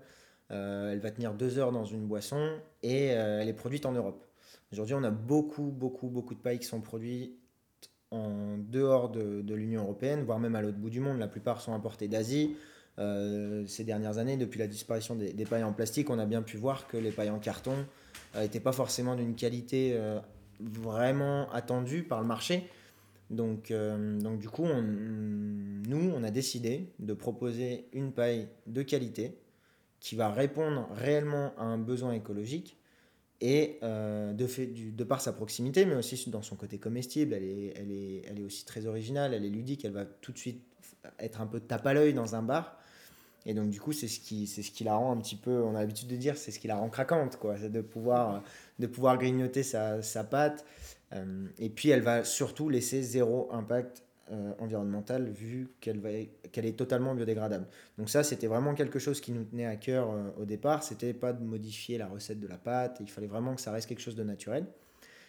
elle 0.49 0.97
va 0.97 1.11
tenir 1.11 1.35
deux 1.35 1.59
heures 1.59 1.71
dans 1.71 1.85
une 1.85 2.07
boisson 2.07 2.57
et 2.81 3.09
elle 3.09 3.47
est 3.47 3.53
produite 3.53 3.85
en 3.85 3.91
Europe. 3.91 4.25
Aujourd'hui, 4.71 4.95
on 4.95 5.03
a 5.03 5.11
beaucoup, 5.11 5.69
beaucoup, 5.69 6.07
beaucoup 6.07 6.33
de 6.33 6.39
pailles 6.39 6.57
qui 6.57 6.65
sont 6.65 6.81
produites 6.81 7.37
en 8.15 8.57
dehors 8.57 9.09
de, 9.09 9.53
l'Union 9.53 9.83
européenne, 9.83 10.23
voire 10.23 10.39
même 10.39 10.55
à 10.55 10.61
l'autre 10.61 10.77
bout 10.77 10.89
du 10.89 10.99
monde. 10.99 11.19
La 11.19 11.27
plupart 11.27 11.61
sont 11.61 11.73
importées 11.73 12.07
d'Asie. 12.07 12.55
Euh, 12.97 13.65
ces 13.67 13.83
dernières 13.83 14.17
années, 14.17 14.37
depuis 14.37 14.59
la 14.59 14.67
disparition 14.67 15.15
des, 15.15 15.45
pailles 15.45 15.63
en 15.63 15.73
plastique, 15.73 16.09
on 16.09 16.19
a 16.19 16.25
bien 16.25 16.41
pu 16.41 16.57
voir 16.57 16.87
que 16.87 16.97
les 16.97 17.11
pailles 17.11 17.29
en 17.29 17.39
carton 17.39 17.75
n'étaient 18.35 18.59
pas 18.59 18.71
forcément 18.71 19.15
d'une 19.15 19.35
qualité 19.35 19.93
euh, 19.95 20.19
vraiment 20.59 21.51
attendue 21.51 22.03
par 22.03 22.21
le 22.21 22.27
marché. 22.27 22.69
Donc, 23.29 23.71
euh, 23.71 24.19
donc 24.19 24.39
du 24.39 24.49
coup, 24.49 24.65
nous, 24.65 26.11
on 26.15 26.23
a 26.23 26.31
décidé 26.31 26.93
de 26.99 27.13
proposer 27.13 27.87
une 27.93 28.11
paille 28.11 28.47
de 28.67 28.81
qualité 28.81 29.37
qui 29.99 30.15
va 30.15 30.29
répondre 30.29 30.87
réellement 30.93 31.53
à 31.57 31.63
un 31.63 31.77
besoin 31.77 32.13
écologique 32.13 32.77
et 33.41 33.77
euh, 33.83 34.33
de, 34.33 34.47
fait, 34.47 34.67
du- 34.67 34.91
de 34.91 35.03
par 35.03 35.21
sa 35.21 35.33
proximité, 35.33 35.85
mais 35.85 35.95
aussi 35.95 36.29
dans 36.29 36.41
son 36.41 36.55
côté 36.55 36.77
comestible, 36.79 37.33
elle 37.33 37.43
est, 37.43 37.73
elle, 37.75 37.91
est, 37.91 38.21
elle 38.29 38.39
est 38.39 38.43
aussi 38.43 38.65
très 38.65 38.85
originale, 38.85 39.33
elle 39.33 39.45
est 39.45 39.49
ludique, 39.49 39.85
elle 39.85 39.91
va 39.91 40.05
tout 40.05 40.31
de 40.31 40.37
suite 40.37 40.61
être 41.19 41.41
un 41.41 41.47
peu 41.47 41.59
tape 41.59 41.85
à 41.85 41.93
l'œil 41.93 42.13
dans 42.13 42.35
un 42.35 42.41
bar. 42.41 42.79
Et 43.45 43.53
donc, 43.53 43.69
du 43.69 43.79
coup, 43.79 43.91
c'est 43.93 44.07
ce 44.07 44.19
qui, 44.19 44.47
ce 44.47 44.61
qui 44.61 44.83
la 44.83 44.95
rend 44.95 45.11
un 45.11 45.17
petit 45.17 45.35
peu, 45.35 45.61
on 45.61 45.75
a 45.75 45.79
l'habitude 45.79 46.07
de 46.07 46.15
dire, 46.15 46.35
c'est 46.35 46.49
ce 46.51 46.59
qui 46.59 46.67
la 46.67 46.77
rend 46.77 46.89
craquante, 46.89 47.37
quoi. 47.37 47.57
De 47.57 47.81
pouvoir, 47.81 48.43
de 48.79 48.87
pouvoir 48.87 49.17
grignoter 49.19 49.61
sa, 49.61 50.01
sa 50.01 50.23
pâte. 50.23 50.65
Euh, 51.13 51.45
et 51.59 51.69
puis, 51.69 51.89
elle 51.89 52.01
va 52.01 52.23
surtout 52.23 52.69
laisser 52.69 53.03
zéro 53.03 53.47
impact 53.51 54.01
euh, 54.31 54.53
environnemental 54.59 55.29
vu 55.29 55.69
qu'elle, 55.79 56.01
est 56.05 56.77
totalement 56.77 57.15
biodégradable. 57.15 57.67
Donc 57.97 58.09
ça, 58.09 58.23
c'était 58.23 58.47
vraiment 58.47 58.73
quelque 58.73 58.99
chose 58.99 59.21
qui 59.21 59.31
nous 59.31 59.43
tenait 59.43 59.65
à 59.65 59.75
cœur 59.75 60.11
euh, 60.11 60.31
au 60.39 60.45
départ. 60.45 60.83
C'était 60.83 61.13
pas 61.13 61.33
de 61.33 61.43
modifier 61.43 61.97
la 61.97 62.07
recette 62.07 62.39
de 62.39 62.47
la 62.47 62.57
pâte. 62.57 62.97
Il 62.99 63.09
fallait 63.09 63.27
vraiment 63.27 63.55
que 63.55 63.61
ça 63.61 63.71
reste 63.71 63.87
quelque 63.87 64.01
chose 64.01 64.15
de 64.15 64.23
naturel. 64.23 64.65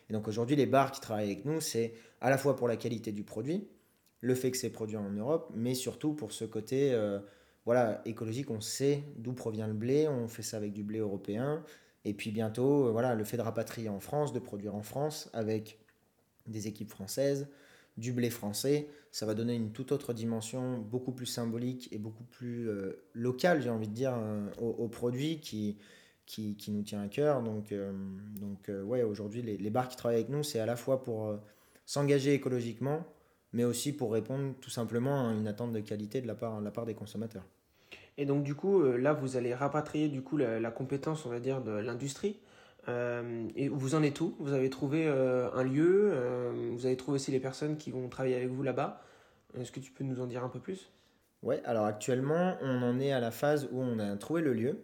Et 0.08 0.12
donc 0.12 0.28
aujourd'hui, 0.28 0.56
les 0.56 0.66
bars 0.66 0.92
qui 0.92 1.00
travaillent 1.00 1.32
avec 1.32 1.44
nous, 1.44 1.60
c'est 1.60 1.94
à 2.20 2.30
la 2.30 2.38
fois 2.38 2.56
pour 2.56 2.68
la 2.68 2.76
qualité 2.76 3.12
du 3.12 3.24
produit, 3.24 3.66
le 4.20 4.34
fait 4.34 4.50
que 4.50 4.56
c'est 4.56 4.70
produit 4.70 4.96
en 4.96 5.10
Europe, 5.10 5.50
mais 5.54 5.74
surtout 5.74 6.14
pour 6.14 6.32
ce 6.32 6.44
côté 6.44 6.96
voilà, 7.66 8.00
écologique, 8.04 8.50
on 8.52 8.60
sait 8.60 9.02
d'où 9.16 9.32
provient 9.32 9.66
le 9.66 9.74
blé, 9.74 10.06
on 10.06 10.28
fait 10.28 10.42
ça 10.42 10.56
avec 10.56 10.72
du 10.72 10.84
blé 10.84 11.00
européen, 11.00 11.64
et 12.06 12.14
puis 12.14 12.30
bientôt, 12.30 12.86
euh, 12.86 12.92
voilà, 12.92 13.16
le 13.16 13.24
fait 13.24 13.36
de 13.36 13.42
rapatrier 13.42 13.88
en 13.88 13.98
France, 13.98 14.32
de 14.32 14.38
produire 14.38 14.76
en 14.76 14.82
France 14.84 15.28
avec 15.32 15.80
des 16.46 16.68
équipes 16.68 16.90
françaises, 16.90 17.48
du 17.96 18.12
blé 18.12 18.30
français, 18.30 18.88
ça 19.10 19.26
va 19.26 19.34
donner 19.34 19.54
une 19.54 19.72
toute 19.72 19.92
autre 19.92 20.12
dimension, 20.12 20.78
beaucoup 20.78 21.12
plus 21.12 21.26
symbolique 21.26 21.88
et 21.92 21.98
beaucoup 21.98 22.24
plus 22.24 22.68
euh, 22.68 23.02
locale, 23.14 23.62
j'ai 23.62 23.70
envie 23.70 23.88
de 23.88 23.94
dire, 23.94 24.14
euh, 24.14 24.48
au, 24.60 24.88
produit 24.88 25.40
qui, 25.40 25.78
qui, 26.26 26.70
nous 26.70 26.82
tient 26.82 27.02
à 27.02 27.08
cœur. 27.08 27.42
Donc, 27.42 27.72
donc 28.40 28.70
ouais, 28.84 29.02
aujourd'hui, 29.02 29.42
les, 29.42 29.70
bars 29.70 29.88
qui 29.88 29.96
travaillent 29.96 30.18
avec 30.18 30.28
nous, 30.28 30.42
c'est 30.42 30.60
à 30.60 30.66
la 30.66 30.76
fois 30.76 31.02
pour 31.02 31.38
s'engager 31.86 32.34
écologiquement, 32.34 33.06
mais 33.52 33.64
aussi 33.64 33.92
pour 33.92 34.12
répondre 34.12 34.54
tout 34.60 34.70
simplement 34.70 35.28
à 35.28 35.32
une 35.32 35.48
attente 35.48 35.72
de 35.72 35.80
qualité 35.80 36.20
de 36.20 36.26
la 36.26 36.34
part, 36.34 36.58
de 36.58 36.64
la 36.64 36.70
part 36.70 36.84
des 36.84 36.94
consommateurs. 36.94 37.44
Et 38.18 38.24
donc 38.24 38.42
du 38.42 38.54
coup, 38.54 38.82
euh, 38.82 38.96
là, 38.96 39.12
vous 39.12 39.36
allez 39.36 39.54
rapatrier 39.54 40.08
du 40.08 40.22
coup 40.22 40.36
la, 40.36 40.70
compétence, 40.70 41.26
on 41.26 41.30
va 41.30 41.40
dire, 41.40 41.62
de 41.62 41.72
l'industrie. 41.72 42.36
Euh, 42.88 43.48
et 43.56 43.68
vous 43.68 43.94
en 43.94 44.02
êtes 44.02 44.20
où? 44.20 44.34
Vous 44.38 44.52
avez 44.52 44.70
trouvé 44.70 45.06
euh, 45.06 45.50
un 45.52 45.64
lieu 45.64 46.12
Vous 46.72 46.86
avez 46.86 46.96
trouvé 46.96 47.16
aussi 47.16 47.30
les 47.30 47.40
personnes 47.40 47.76
qui 47.76 47.90
vont 47.90 48.08
travailler 48.08 48.36
avec 48.36 48.48
vous 48.48 48.62
là-bas? 48.62 49.02
Est-ce 49.58 49.72
que 49.72 49.80
tu 49.80 49.90
peux 49.90 50.04
nous 50.04 50.20
en 50.20 50.26
dire 50.26 50.44
un 50.44 50.48
peu 50.48 50.60
plus? 50.60 50.90
Ouais, 51.42 51.62
alors 51.64 51.86
actuellement, 51.86 52.56
on 52.62 52.82
en 52.82 52.98
est 53.00 53.12
à 53.12 53.20
la 53.20 53.30
phase 53.30 53.68
où 53.72 53.80
on 53.80 53.98
a 53.98 54.16
trouvé 54.16 54.42
le 54.42 54.52
lieu. 54.52 54.78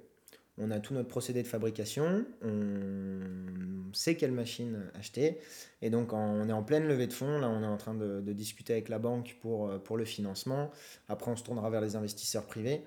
On 0.58 0.70
a 0.70 0.80
tout 0.80 0.92
notre 0.92 1.08
procédé 1.08 1.42
de 1.42 1.48
fabrication, 1.48 2.26
on 2.42 3.90
sait 3.94 4.16
quelle 4.16 4.32
machine 4.32 4.82
acheter, 4.94 5.38
et 5.80 5.88
donc 5.88 6.12
on 6.12 6.46
est 6.46 6.52
en 6.52 6.62
pleine 6.62 6.86
levée 6.86 7.06
de 7.06 7.12
fonds, 7.14 7.40
là 7.40 7.48
on 7.48 7.62
est 7.62 7.66
en 7.66 7.78
train 7.78 7.94
de, 7.94 8.20
de 8.20 8.32
discuter 8.34 8.74
avec 8.74 8.90
la 8.90 8.98
banque 8.98 9.38
pour, 9.40 9.70
pour 9.82 9.96
le 9.96 10.04
financement, 10.04 10.70
après 11.08 11.30
on 11.30 11.36
se 11.36 11.42
tournera 11.42 11.70
vers 11.70 11.80
les 11.80 11.96
investisseurs 11.96 12.44
privés. 12.44 12.82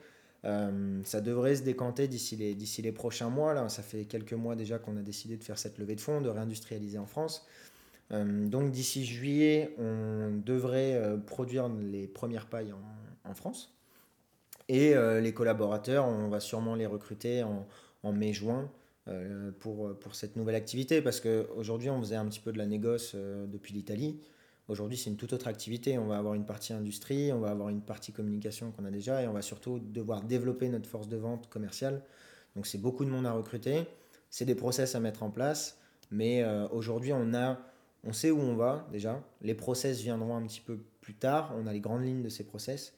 Euh, 0.45 1.01
ça 1.03 1.21
devrait 1.21 1.55
se 1.55 1.63
décanter 1.63 2.07
d'ici 2.07 2.35
les, 2.35 2.91
prochains 2.91 3.29
mois. 3.29 3.53
Là, 3.53 3.67
ça 3.69 3.81
fait 3.81 4.05
quelques 4.05 4.33
mois 4.33 4.55
déjà 4.55 4.77
qu'on 4.77 4.97
a 4.97 5.01
décidé 5.01 5.37
de 5.37 5.43
faire 5.43 5.57
cette 5.57 5.77
levée 5.77 5.95
de 5.95 6.01
fonds, 6.01 6.21
de 6.21 6.29
réindustrialiser 6.29 6.97
en 6.97 7.07
France. 7.07 7.47
Euh, 8.11 8.47
donc 8.47 8.71
d'ici 8.71 9.03
juillet, 9.05 9.73
on 9.79 10.39
devrait 10.45 10.93
euh, 10.93 11.17
produire 11.17 11.67
les 11.69 12.07
premières 12.07 12.45
pailles 12.45 12.73
en, 13.23 13.33
France. 13.33 13.73
Et 14.69 14.95
les 15.21 15.33
collaborateurs, 15.33 16.05
on 16.05 16.27
va 16.29 16.39
sûrement 16.39 16.73
les 16.73 16.85
recruter 16.85 17.43
en, 17.43 17.67
en 18.01 18.13
mai-juin 18.13 18.69
pour, 19.59 19.93
pour 19.99 20.15
cette 20.15 20.37
nouvelle 20.37 20.55
activité. 20.55 21.01
Parce 21.01 21.19
qu'aujourd'hui, 21.19 21.89
on 21.89 21.99
faisait 21.99 22.15
un 22.15 22.25
petit 22.25 22.39
peu 22.39 22.51
de 22.51 22.57
la 22.57 22.65
négoce 22.65 23.15
depuis 23.15 23.73
l'Italie. 23.73 24.19
Aujourd'hui, 24.67 24.98
c'est 24.98 25.12
une 25.12 25.17
toute 25.17 25.31
autre 25.34 25.48
activité. 25.48 26.00
On 26.00 26.07
va 26.07 26.17
avoir 26.17 26.34
une 26.34 26.45
partie 26.45 26.74
industrie, 26.74 27.31
on 27.31 27.39
va 27.39 27.51
avoir 27.51 27.69
une 27.69 27.81
partie 27.81 28.12
communication 28.12 28.72
qu'on 28.72 28.86
a 28.86 28.91
déjà 28.91 29.22
et 29.22 29.27
on 29.27 29.34
va 29.34 29.43
surtout 29.43 29.79
devoir 29.79 30.24
développer 30.24 30.69
notre 30.69 30.89
force 30.89 31.07
de 31.07 31.17
vente 31.17 31.50
commerciale. 31.50 32.01
Donc, 32.55 32.65
c'est 32.65 32.79
beaucoup 32.79 33.05
de 33.05 33.12
monde 33.12 33.27
à 33.27 33.31
recruter. 33.31 33.86
C'est 34.31 34.45
des 34.45 34.55
process 34.55 34.95
à 34.95 35.00
mettre 35.00 35.22
en 35.22 35.29
place. 35.29 35.79
Mais 36.10 36.41
euh, 36.41 36.68
aujourd'hui, 36.70 37.13
on, 37.13 37.31
on 38.03 38.13
sait 38.13 38.31
où 38.31 38.39
on 38.39 38.55
va 38.55 38.87
déjà. 38.92 39.24
Les 39.42 39.53
process 39.53 40.01
viendront 40.01 40.35
un 40.35 40.44
petit 40.48 40.61
peu 40.61 40.79
plus 41.00 41.13
tard. 41.13 41.53
On 41.55 41.68
a 41.68 41.74
les 41.74 41.79
grandes 41.79 42.03
lignes 42.03 42.24
de 42.24 42.29
ces 42.29 42.44
process. 42.44 42.96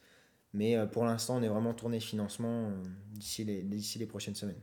Mais 0.54 0.78
euh, 0.78 0.86
pour 0.86 1.04
l'instant, 1.04 1.36
on 1.36 1.44
est 1.44 1.50
vraiment 1.50 1.74
tourné 1.74 2.00
financement 2.00 2.70
euh, 2.70 2.72
d'ici 3.12 3.44
les, 3.44 3.62
les 3.62 4.06
prochaines 4.06 4.36
semaines. 4.36 4.62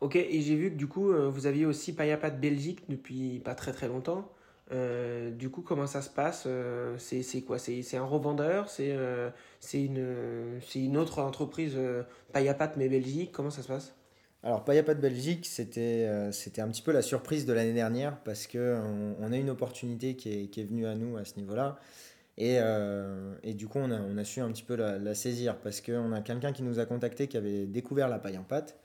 Ok, 0.00 0.16
et 0.16 0.40
j'ai 0.40 0.56
vu 0.56 0.70
que 0.70 0.76
du 0.76 0.86
coup, 0.86 1.12
vous 1.12 1.44
aviez 1.44 1.66
aussi 1.66 1.94
Payapat 1.94 2.30
Belgique 2.30 2.84
depuis 2.88 3.38
pas 3.40 3.54
très 3.54 3.70
très 3.70 3.86
longtemps. 3.86 4.32
Euh, 4.72 5.30
du 5.32 5.50
coup, 5.50 5.62
comment 5.62 5.86
ça 5.86 6.00
se 6.00 6.10
passe 6.10 6.44
euh, 6.46 6.96
C'est 6.98 7.42
quoi? 7.42 7.58
C'est 7.58 7.96
un 7.96 8.04
revendeur? 8.04 8.68
C'est 8.68 8.92
euh, 8.92 9.30
une, 9.74 10.96
autre 10.96 11.20
entreprise 11.20 11.76
Payapat 12.32 12.72
mais 12.76 12.88
Belgique? 12.88 13.32
Comment 13.32 13.50
ça 13.50 13.62
se 13.62 13.68
passe? 13.68 13.94
Alors, 14.42 14.64
Payapat 14.64 14.94
Belgique, 14.94 15.46
c'était 15.46 16.06
un 16.06 16.68
petit 16.68 16.82
peu 16.82 16.92
la 16.92 17.02
surprise 17.02 17.46
de 17.46 17.52
l'année 17.52 17.72
dernière 17.72 18.18
parce 18.22 18.46
qu'on 18.46 19.14
on 19.18 19.32
a 19.32 19.36
une 19.36 19.50
opportunité 19.50 20.14
qui 20.16 20.28
est, 20.28 20.64
venue 20.64 20.86
à 20.86 20.94
nous 20.94 21.16
à 21.16 21.24
ce 21.24 21.36
niveau-là. 21.36 21.78
Et, 22.38 22.58
du 23.54 23.66
coup, 23.66 23.80
on 23.80 24.16
a, 24.16 24.24
su 24.24 24.40
un 24.40 24.50
petit 24.52 24.62
peu 24.62 24.76
la, 24.76 25.14
saisir 25.14 25.58
parce 25.58 25.80
qu'on 25.80 26.12
a 26.12 26.20
quelqu'un 26.20 26.52
qui 26.52 26.62
nous 26.62 26.78
a 26.78 26.86
contacté 26.86 27.26
qui 27.26 27.36
avait 27.36 27.66
découvert 27.66 28.08
la 28.08 28.18
paille 28.18 28.38
en 28.38 28.44
pâte, 28.44 28.78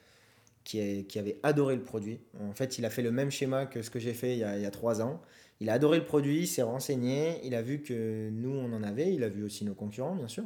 qui, 0.64 1.06
avait 1.16 1.40
adoré 1.44 1.76
le 1.76 1.84
produit. 1.84 2.20
En 2.42 2.54
fait, 2.54 2.80
il 2.80 2.86
a 2.86 2.90
fait 2.90 3.04
le 3.04 3.12
même 3.12 3.30
schéma 3.30 3.68
que 3.68 3.84
ce 3.84 3.92
que 3.92 4.00
j'ai 4.00 4.14
fait 4.14 4.34
il 4.34 4.40
y 4.40 4.44
a 4.44 4.72
trois 4.72 5.02
ans. 5.02 5.22
Il 5.62 5.70
a 5.70 5.74
adoré 5.74 6.00
le 6.00 6.06
produit, 6.06 6.42
il 6.42 6.48
s'est 6.48 6.62
renseigné, 6.62 7.40
il 7.44 7.56
a 7.56 7.62
vu 7.62 7.82
que 7.82 8.30
nous, 8.30 8.52
on 8.52 8.74
en 8.74 8.84
avait, 8.84 9.14
il 9.14 9.24
a 9.24 9.30
vu 9.30 9.44
aussi 9.44 9.64
nos 9.64 9.74
concurrents, 9.74 10.16
bien 10.16 10.28
sûr. 10.28 10.46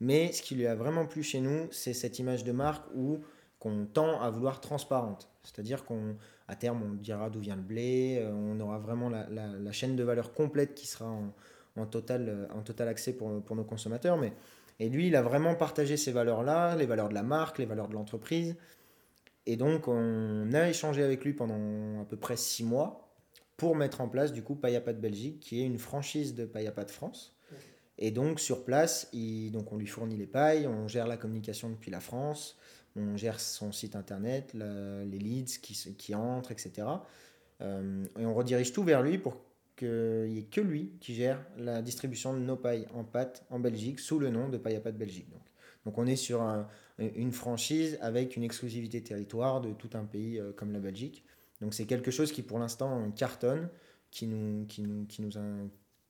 Mais 0.00 0.32
ce 0.32 0.42
qui 0.42 0.54
lui 0.54 0.66
a 0.66 0.74
vraiment 0.74 1.06
plu 1.06 1.22
chez 1.22 1.40
nous, 1.40 1.68
c'est 1.70 1.92
cette 1.92 2.18
image 2.18 2.42
de 2.42 2.52
marque 2.52 2.86
où 2.94 3.18
qu'on 3.58 3.84
tend 3.84 4.20
à 4.20 4.30
vouloir 4.30 4.60
transparente. 4.60 5.28
C'est-à-dire 5.42 5.84
qu'à 5.84 6.56
terme, 6.56 6.82
on 6.82 6.94
dira 6.94 7.28
d'où 7.30 7.40
vient 7.40 7.56
le 7.56 7.62
blé, 7.62 8.18
euh, 8.20 8.32
on 8.32 8.58
aura 8.58 8.78
vraiment 8.78 9.10
la, 9.10 9.28
la, 9.28 9.72
chaîne 9.72 9.96
de 9.96 10.02
valeur 10.02 10.32
complète 10.32 10.74
qui 10.74 10.86
sera 10.86 11.10
en, 11.10 11.32
en, 11.76 11.86
total, 11.86 12.28
euh, 12.28 12.46
en 12.54 12.62
total 12.62 12.88
accès 12.88 13.12
pour, 13.12 13.42
pour 13.42 13.56
nos 13.56 13.64
consommateurs. 13.64 14.16
Mais, 14.16 14.32
et 14.78 14.88
lui, 14.88 15.08
il 15.08 15.16
a 15.16 15.22
vraiment 15.22 15.54
partagé 15.54 15.98
ces 15.98 16.10
valeurs-là, 16.10 16.74
les 16.76 16.86
valeurs 16.86 17.10
de 17.10 17.14
la 17.14 17.22
marque, 17.22 17.58
les 17.58 17.66
valeurs 17.66 17.88
de 17.88 17.94
l'entreprise. 17.94 18.56
Et 19.44 19.56
donc, 19.56 19.88
on 19.88 20.52
a 20.54 20.68
échangé 20.68 21.02
avec 21.02 21.22
lui 21.24 21.34
pendant 21.34 22.00
à 22.00 22.04
peu 22.06 22.16
près 22.16 22.36
six 22.36 22.64
mois 22.64 23.09
pour 23.60 23.76
mettre 23.76 24.00
en 24.00 24.08
place 24.08 24.32
du 24.32 24.42
coup 24.42 24.54
Payapat 24.54 24.94
Belgique, 24.94 25.38
qui 25.38 25.60
est 25.60 25.66
une 25.66 25.76
franchise 25.76 26.34
de 26.34 26.46
Payapat 26.46 26.86
France. 26.86 27.36
Et 27.98 28.10
donc 28.10 28.40
sur 28.40 28.64
place, 28.64 29.10
il, 29.12 29.50
donc 29.50 29.70
on 29.70 29.76
lui 29.76 29.86
fournit 29.86 30.16
les 30.16 30.26
pailles, 30.26 30.66
on 30.66 30.88
gère 30.88 31.06
la 31.06 31.18
communication 31.18 31.68
depuis 31.68 31.90
la 31.90 32.00
France, 32.00 32.56
on 32.96 33.18
gère 33.18 33.38
son 33.38 33.70
site 33.70 33.96
internet, 33.96 34.54
les 34.54 35.18
leads 35.18 35.58
qui, 35.60 35.74
qui 35.98 36.14
entrent, 36.14 36.52
etc. 36.52 36.88
Euh, 37.60 38.02
et 38.18 38.24
on 38.24 38.32
redirige 38.32 38.72
tout 38.72 38.82
vers 38.82 39.02
lui 39.02 39.18
pour 39.18 39.36
qu'il 39.76 40.30
n'y 40.30 40.38
ait 40.38 40.44
que 40.44 40.62
lui 40.62 40.92
qui 40.98 41.14
gère 41.14 41.44
la 41.58 41.82
distribution 41.82 42.32
de 42.32 42.38
nos 42.38 42.56
pailles 42.56 42.86
en 42.94 43.04
pâte 43.04 43.44
en 43.50 43.60
Belgique 43.60 44.00
sous 44.00 44.18
le 44.18 44.30
nom 44.30 44.48
de 44.48 44.56
Payapat 44.56 44.92
Belgique. 44.92 45.28
Donc, 45.28 45.42
donc 45.84 45.98
on 45.98 46.06
est 46.06 46.16
sur 46.16 46.40
une 46.98 47.32
franchise 47.32 47.98
avec 48.00 48.38
une 48.38 48.42
exclusivité 48.42 49.02
territoire 49.02 49.60
de 49.60 49.74
tout 49.74 49.90
un 49.92 50.04
pays 50.04 50.38
euh, 50.38 50.50
comme 50.52 50.72
la 50.72 50.80
Belgique. 50.80 51.26
Donc 51.60 51.74
c'est 51.74 51.86
quelque 51.86 52.10
chose 52.10 52.32
qui 52.32 52.42
pour 52.42 52.58
l'instant 52.58 53.10
cartonne, 53.12 53.68
qui 54.10 54.26
nous, 54.26 54.66
qui, 54.66 54.82
nous, 54.82 55.04
qui, 55.06 55.22
nous 55.22 55.30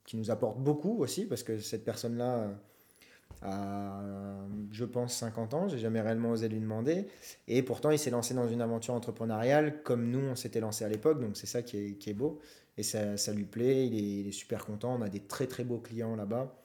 qui 0.05 0.17
nous 0.17 0.31
apporte 0.31 0.59
beaucoup 0.59 0.99
aussi, 0.99 1.27
parce 1.27 1.43
que 1.43 1.59
cette 1.59 1.85
personne-là 1.85 2.51
a, 3.43 4.03
je 4.71 4.85
pense, 4.85 5.15
50 5.15 5.55
ans, 5.55 5.69
j'ai 5.69 5.79
jamais 5.79 6.01
réellement 6.01 6.31
osé 6.31 6.49
lui 6.49 6.61
demander, 6.61 7.07
et 7.47 7.63
pourtant 7.63 7.91
il 7.91 7.99
s'est 7.99 8.11
lancé 8.11 8.35
dans 8.35 8.49
une 8.49 8.61
aventure 8.61 8.95
entrepreneuriale 8.95 9.83
comme 9.83 10.11
nous 10.11 10.21
on 10.21 10.35
s'était 10.35 10.61
lancé 10.61 10.85
à 10.85 10.89
l'époque, 10.89 11.21
donc 11.21 11.37
c'est 11.37 11.47
ça 11.47 11.63
qui 11.63 11.77
est, 11.77 11.93
qui 11.95 12.11
est, 12.11 12.15
beau, 12.15 12.41
et 12.77 12.83
ça, 12.83 13.17
ça 13.17 13.33
lui 13.33 13.45
plaît, 13.45 13.87
il 13.87 14.29
est, 14.29 14.33
super 14.33 14.65
content, 14.65 14.97
on 14.99 15.03
a 15.03 15.09
des 15.09 15.21
très 15.21 15.47
très 15.47 15.65
beaux 15.65 15.79
clients 15.79 16.17
là-bas. 16.17 16.57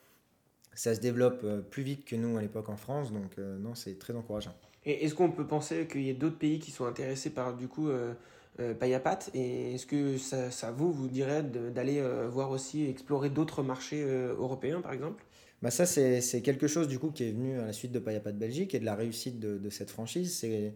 Ça 0.73 0.93
se 0.93 0.99
développe 0.99 1.41
euh, 1.45 1.61
plus 1.61 1.83
vite 1.83 2.03
que 2.03 2.17
nous 2.17 2.37
à 2.37 2.41
l'époque 2.41 2.67
en 2.67 2.75
France, 2.75 3.13
donc 3.13 3.37
euh, 3.37 3.57
non, 3.57 3.75
c'est 3.75 3.97
très 3.97 4.13
encourageant. 4.13 4.53
Et 4.85 5.03
est-ce 5.03 5.15
qu'on 5.15 5.31
peut 5.31 5.47
penser 5.47 5.87
qu'il 5.87 6.01
y 6.01 6.09
ait 6.09 6.13
d'autres 6.13 6.37
pays 6.37 6.59
qui 6.59 6.71
sont 6.71 6.85
intéressés 6.85 7.31
par 7.31 7.55
du 7.55 7.67
coup 7.67 7.89
euh, 7.89 8.13
euh, 8.13 8.13
Payapat. 8.57 9.19
Et 9.33 9.75
est-ce 9.75 9.85
que 9.85 10.17
ça, 10.17 10.71
vous, 10.71 10.91
vous 10.91 11.07
dirait 11.07 11.43
d'aller 11.43 11.99
euh, 11.99 12.27
voir 12.29 12.51
aussi, 12.51 12.85
explorer 12.85 13.29
d'autres 13.29 13.63
marchés 13.63 14.03
euh, 14.03 14.35
européens, 14.37 14.81
par 14.81 14.93
exemple? 14.93 15.23
Bah 15.61 15.71
ça, 15.71 15.85
c'est 15.85 16.41
quelque 16.43 16.67
chose 16.67 16.87
du 16.87 16.99
coup 16.99 17.11
qui 17.11 17.23
est 17.23 17.31
venu 17.31 17.59
à 17.59 17.65
la 17.65 17.73
suite 17.73 17.91
de 17.91 17.99
Payapat 17.99 18.33
Belgique 18.33 18.75
et 18.75 18.79
de 18.79 18.85
la 18.85 18.93
réussite 18.93 19.39
de, 19.39 19.57
de 19.57 19.69
cette 19.69 19.89
franchise. 19.89 20.37
C'est 20.37 20.73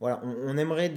voilà, 0.00 0.20
on, 0.22 0.56
aimerait 0.58 0.92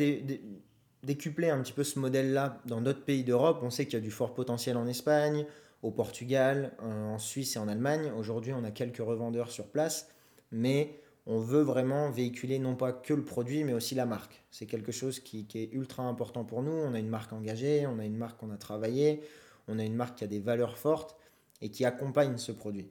décupler 1.04 1.50
un 1.50 1.62
petit 1.62 1.74
peu 1.74 1.84
ce 1.84 1.98
modèle-là 2.00 2.62
dans 2.66 2.82
d'autres 2.82 3.04
pays 3.04 3.24
d'Europe. 3.24 3.60
On 3.64 3.70
sait 3.70 3.86
qu'il 3.86 3.94
y 3.94 3.98
a 3.98 4.02
du 4.02 4.12
fort 4.12 4.34
potentiel 4.34 4.78
en 4.78 4.86
Espagne, 4.86 5.46
au 5.82 5.92
Portugal, 5.92 6.74
en 6.80 7.18
Suisse 7.18 7.56
et 7.56 7.60
en 7.60 7.68
Allemagne. 7.68 8.12
Aujourd'hui, 8.18 8.54
on 8.54 8.64
a 8.64 8.72
quelques 8.72 8.98
revendeurs 8.98 9.50
sur 9.50 9.68
place, 9.68 10.10
mais 10.52 11.00
on 11.28 11.40
veut 11.40 11.62
vraiment 11.62 12.10
véhiculer 12.10 12.58
non 12.60 12.76
pas 12.76 12.92
que 12.92 13.14
le 13.14 13.24
produit, 13.24 13.64
mais 13.64 13.74
aussi 13.74 13.94
la 13.96 14.06
marque. 14.06 14.44
C'est 14.50 14.66
quelque 14.66 14.92
chose 14.92 15.20
qui, 15.20 15.48
est 15.54 15.72
ultra 15.74 16.04
important 16.04 16.44
pour 16.44 16.64
nous. 16.64 16.72
On 16.72 16.94
a 16.94 17.00
une 17.00 17.10
marque 17.10 17.32
engagée, 17.34 17.86
on 17.86 18.00
a 18.00 18.06
une 18.06 18.18
marque 18.18 18.40
qu'on 18.40 18.52
a 18.52 18.58
travaillée, 18.58 19.22
on 19.68 19.78
a 19.78 19.84
une 19.84 19.96
marque 19.96 20.18
qui 20.18 20.24
a 20.24 20.28
des 20.28 20.40
valeurs 20.40 20.78
fortes 20.78 21.16
et 21.62 21.70
qui 21.70 21.86
accompagne 21.86 22.38
ce 22.38 22.52
produit. 22.52 22.90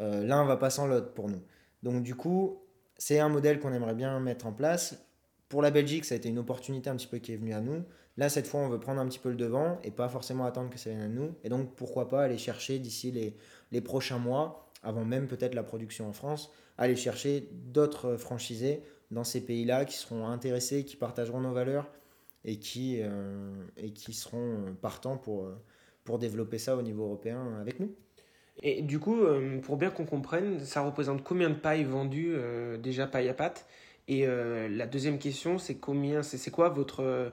Euh, 0.00 0.24
l'un 0.24 0.44
va 0.44 0.56
pas 0.56 0.70
sans 0.70 0.86
l'autre 0.86 1.12
pour 1.12 1.28
nous. 1.28 1.42
Donc 1.82 2.02
du 2.02 2.14
coup, 2.14 2.62
c'est 2.96 3.20
un 3.20 3.28
modèle 3.28 3.60
qu'on 3.60 3.72
aimerait 3.72 3.94
bien 3.94 4.18
mettre 4.20 4.46
en 4.46 4.52
place. 4.52 5.02
Pour 5.48 5.62
la 5.62 5.70
Belgique, 5.70 6.04
ça 6.04 6.14
a 6.14 6.16
été 6.16 6.28
une 6.28 6.38
opportunité 6.38 6.90
un 6.90 6.96
petit 6.96 7.06
peu 7.06 7.18
qui 7.18 7.32
est 7.32 7.36
venue 7.36 7.52
à 7.52 7.60
nous. 7.60 7.84
Là, 8.16 8.30
cette 8.30 8.46
fois, 8.46 8.60
on 8.60 8.68
veut 8.68 8.80
prendre 8.80 9.00
un 9.00 9.06
petit 9.06 9.18
peu 9.18 9.28
le 9.28 9.36
devant 9.36 9.78
et 9.84 9.90
pas 9.90 10.08
forcément 10.08 10.46
attendre 10.46 10.70
que 10.70 10.78
ça 10.78 10.90
vienne 10.90 11.02
à 11.02 11.08
nous. 11.08 11.34
Et 11.44 11.50
donc, 11.50 11.74
pourquoi 11.76 12.08
pas 12.08 12.24
aller 12.24 12.38
chercher 12.38 12.78
d'ici 12.78 13.12
les, 13.12 13.36
les 13.70 13.82
prochains 13.82 14.18
mois, 14.18 14.65
avant 14.82 15.04
même 15.04 15.26
peut-être 15.26 15.54
la 15.54 15.62
production 15.62 16.08
en 16.08 16.12
France, 16.12 16.52
aller 16.78 16.96
chercher 16.96 17.48
d'autres 17.52 18.16
franchisés 18.16 18.82
dans 19.10 19.24
ces 19.24 19.40
pays-là 19.40 19.84
qui 19.84 19.96
seront 19.96 20.26
intéressés, 20.26 20.84
qui 20.84 20.96
partageront 20.96 21.40
nos 21.40 21.52
valeurs 21.52 21.90
et 22.44 22.58
qui, 22.58 23.00
euh, 23.02 23.52
et 23.76 23.92
qui 23.92 24.12
seront 24.12 24.74
partants 24.80 25.16
pour, 25.16 25.50
pour 26.04 26.18
développer 26.18 26.58
ça 26.58 26.76
au 26.76 26.82
niveau 26.82 27.04
européen 27.04 27.58
avec 27.60 27.80
nous. 27.80 27.94
Et 28.62 28.82
du 28.82 28.98
coup, 28.98 29.20
euh, 29.20 29.60
pour 29.60 29.76
bien 29.76 29.90
qu'on 29.90 30.06
comprenne, 30.06 30.60
ça 30.60 30.80
représente 30.80 31.22
combien 31.22 31.50
de 31.50 31.54
pailles 31.54 31.84
vendues 31.84 32.34
euh, 32.34 32.78
déjà 32.78 33.06
paille 33.06 33.28
à 33.28 33.34
pâte? 33.34 33.66
Et 34.08 34.24
la 34.24 34.86
deuxième 34.86 35.18
question, 35.18 35.58
c'est 35.58 35.78
combien, 35.78 36.22
c'est 36.22 36.52
quoi 36.52 36.68
votre, 36.68 37.32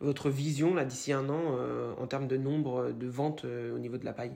votre 0.00 0.30
vision 0.30 0.74
là 0.74 0.86
d'ici 0.86 1.12
un 1.12 1.28
an 1.28 1.58
en 1.98 2.06
termes 2.06 2.28
de 2.28 2.38
nombre 2.38 2.92
de 2.92 3.06
ventes 3.06 3.44
au 3.44 3.78
niveau 3.78 3.98
de 3.98 4.06
la 4.06 4.14
paille? 4.14 4.32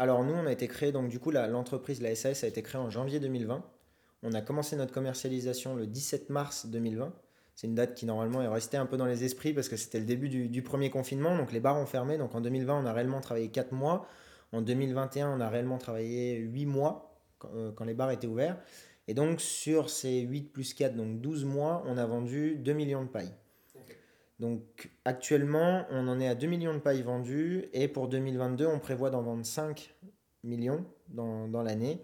Alors 0.00 0.24
nous, 0.24 0.32
on 0.32 0.46
a 0.46 0.52
été 0.52 0.66
créé, 0.66 0.92
donc 0.92 1.10
du 1.10 1.18
coup, 1.18 1.30
l'entreprise, 1.30 2.00
la, 2.00 2.14
SAS 2.14 2.42
a 2.42 2.46
été 2.46 2.62
créée 2.62 2.80
en 2.80 2.88
janvier 2.88 3.20
2020. 3.20 3.62
On 4.22 4.32
a 4.32 4.40
commencé 4.40 4.74
notre 4.74 4.94
commercialisation 4.94 5.76
le 5.76 5.86
17 5.86 6.30
mars 6.30 6.64
2020. 6.64 7.12
C'est 7.54 7.66
une 7.66 7.74
date 7.74 7.94
qui 7.96 8.06
normalement 8.06 8.40
est 8.40 8.48
restée 8.48 8.78
un 8.78 8.86
peu 8.86 8.96
dans 8.96 9.04
les 9.04 9.24
esprits 9.24 9.52
parce 9.52 9.68
que 9.68 9.76
c'était 9.76 9.98
le 9.98 10.06
début 10.06 10.30
du, 10.30 10.62
premier 10.62 10.88
confinement, 10.88 11.36
donc 11.36 11.52
les 11.52 11.60
bars 11.60 11.76
ont 11.76 11.84
fermé. 11.84 12.16
Donc 12.16 12.34
en 12.34 12.40
2020, 12.40 12.82
on 12.82 12.86
a 12.86 12.94
réellement 12.94 13.20
travaillé 13.20 13.50
4 13.50 13.72
mois. 13.72 14.06
En 14.52 14.62
2021, 14.62 15.36
on 15.36 15.40
a 15.42 15.50
réellement 15.50 15.76
travaillé 15.76 16.36
8 16.36 16.64
mois 16.64 17.14
euh, 17.54 17.70
quand, 17.70 17.84
les 17.84 17.92
bars 17.92 18.10
étaient 18.10 18.26
ouverts. 18.26 18.56
Et 19.06 19.12
donc 19.12 19.42
sur 19.42 19.90
ces 19.90 20.20
8 20.20 20.50
plus 20.50 20.72
4, 20.72 20.96
donc 20.96 21.20
12 21.20 21.44
mois, 21.44 21.84
on 21.86 21.98
a 21.98 22.06
vendu 22.06 22.56
2 22.56 22.72
millions 22.72 23.02
de 23.02 23.08
pailles. 23.10 23.34
Donc 24.40 24.90
actuellement, 25.04 25.84
on 25.90 26.08
en 26.08 26.18
est 26.18 26.26
à 26.26 26.34
2 26.34 26.46
millions 26.46 26.72
de 26.72 26.78
pailles 26.78 27.02
vendues 27.02 27.66
et 27.74 27.88
pour 27.88 28.08
2022, 28.08 28.66
on 28.66 28.78
prévoit 28.78 29.10
d'en 29.10 29.20
vendre 29.20 29.44
5 29.44 29.94
millions 30.44 30.86
dans, 31.08 31.62
l'année. 31.62 32.02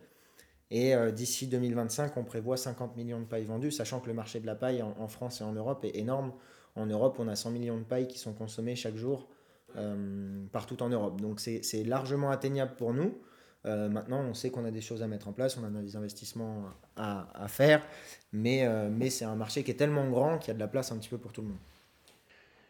Et 0.71 0.95
euh, 0.95 1.11
d'ici 1.11 1.47
2025, 1.47 2.15
on 2.19 2.25
prévoit 2.25 2.59
50 2.59 2.95
millions 2.95 3.21
de 3.21 3.25
pailles 3.25 3.47
vendues, 3.47 3.71
sachant 3.71 4.01
que 4.01 4.09
le 4.09 4.13
marché 4.13 4.39
de 4.39 4.47
la 4.47 4.55
paille 4.55 4.83
en, 4.83 5.09
France 5.09 5.41
et 5.41 5.45
en 5.45 5.53
Europe 5.53 5.83
est 5.87 5.97
énorme. 5.97 6.35
En 6.75 6.85
Europe, 6.85 7.17
on 7.19 7.27
a 7.29 7.37
100 7.37 7.53
millions 7.53 7.79
de 7.79 7.85
pailles 7.85 8.07
qui 8.07 8.19
sont 8.19 8.35
consommées 8.35 8.77
chaque 8.77 8.97
jour 8.97 9.29
euh, 9.79 10.45
partout 10.53 10.83
en 10.83 10.91
Europe. 10.91 11.19
Donc 11.23 11.41
c'est 11.41 11.85
largement 11.85 12.29
atteignable 12.29 12.75
pour 12.77 12.93
nous. 12.93 13.17
Euh, 13.65 13.89
maintenant, 13.89 14.21
on 14.21 14.35
sait 14.35 14.51
qu'on 14.51 14.67
a 14.67 14.71
des 14.71 14.83
choses 14.83 15.03
à 15.03 15.07
mettre 15.07 15.29
en 15.29 15.33
place, 15.33 15.57
on 15.57 15.65
a 15.65 15.71
des 15.81 15.97
investissements 15.97 16.65
à, 16.97 17.49
faire, 17.49 17.83
mais 18.31 18.69
c'est 19.09 19.25
un 19.25 19.37
marché 19.37 19.65
qui 19.65 19.71
est 19.71 19.75
tellement 19.75 20.07
grand 20.11 20.37
qu'il 20.37 20.49
y 20.49 20.51
a 20.51 20.55
de 20.55 20.61
la 20.61 20.69
place 20.69 20.93
un 20.93 20.99
petit 20.99 21.09
peu 21.09 21.17
pour 21.17 21.33
tout 21.33 21.41
le 21.41 21.49
monde. 21.49 21.59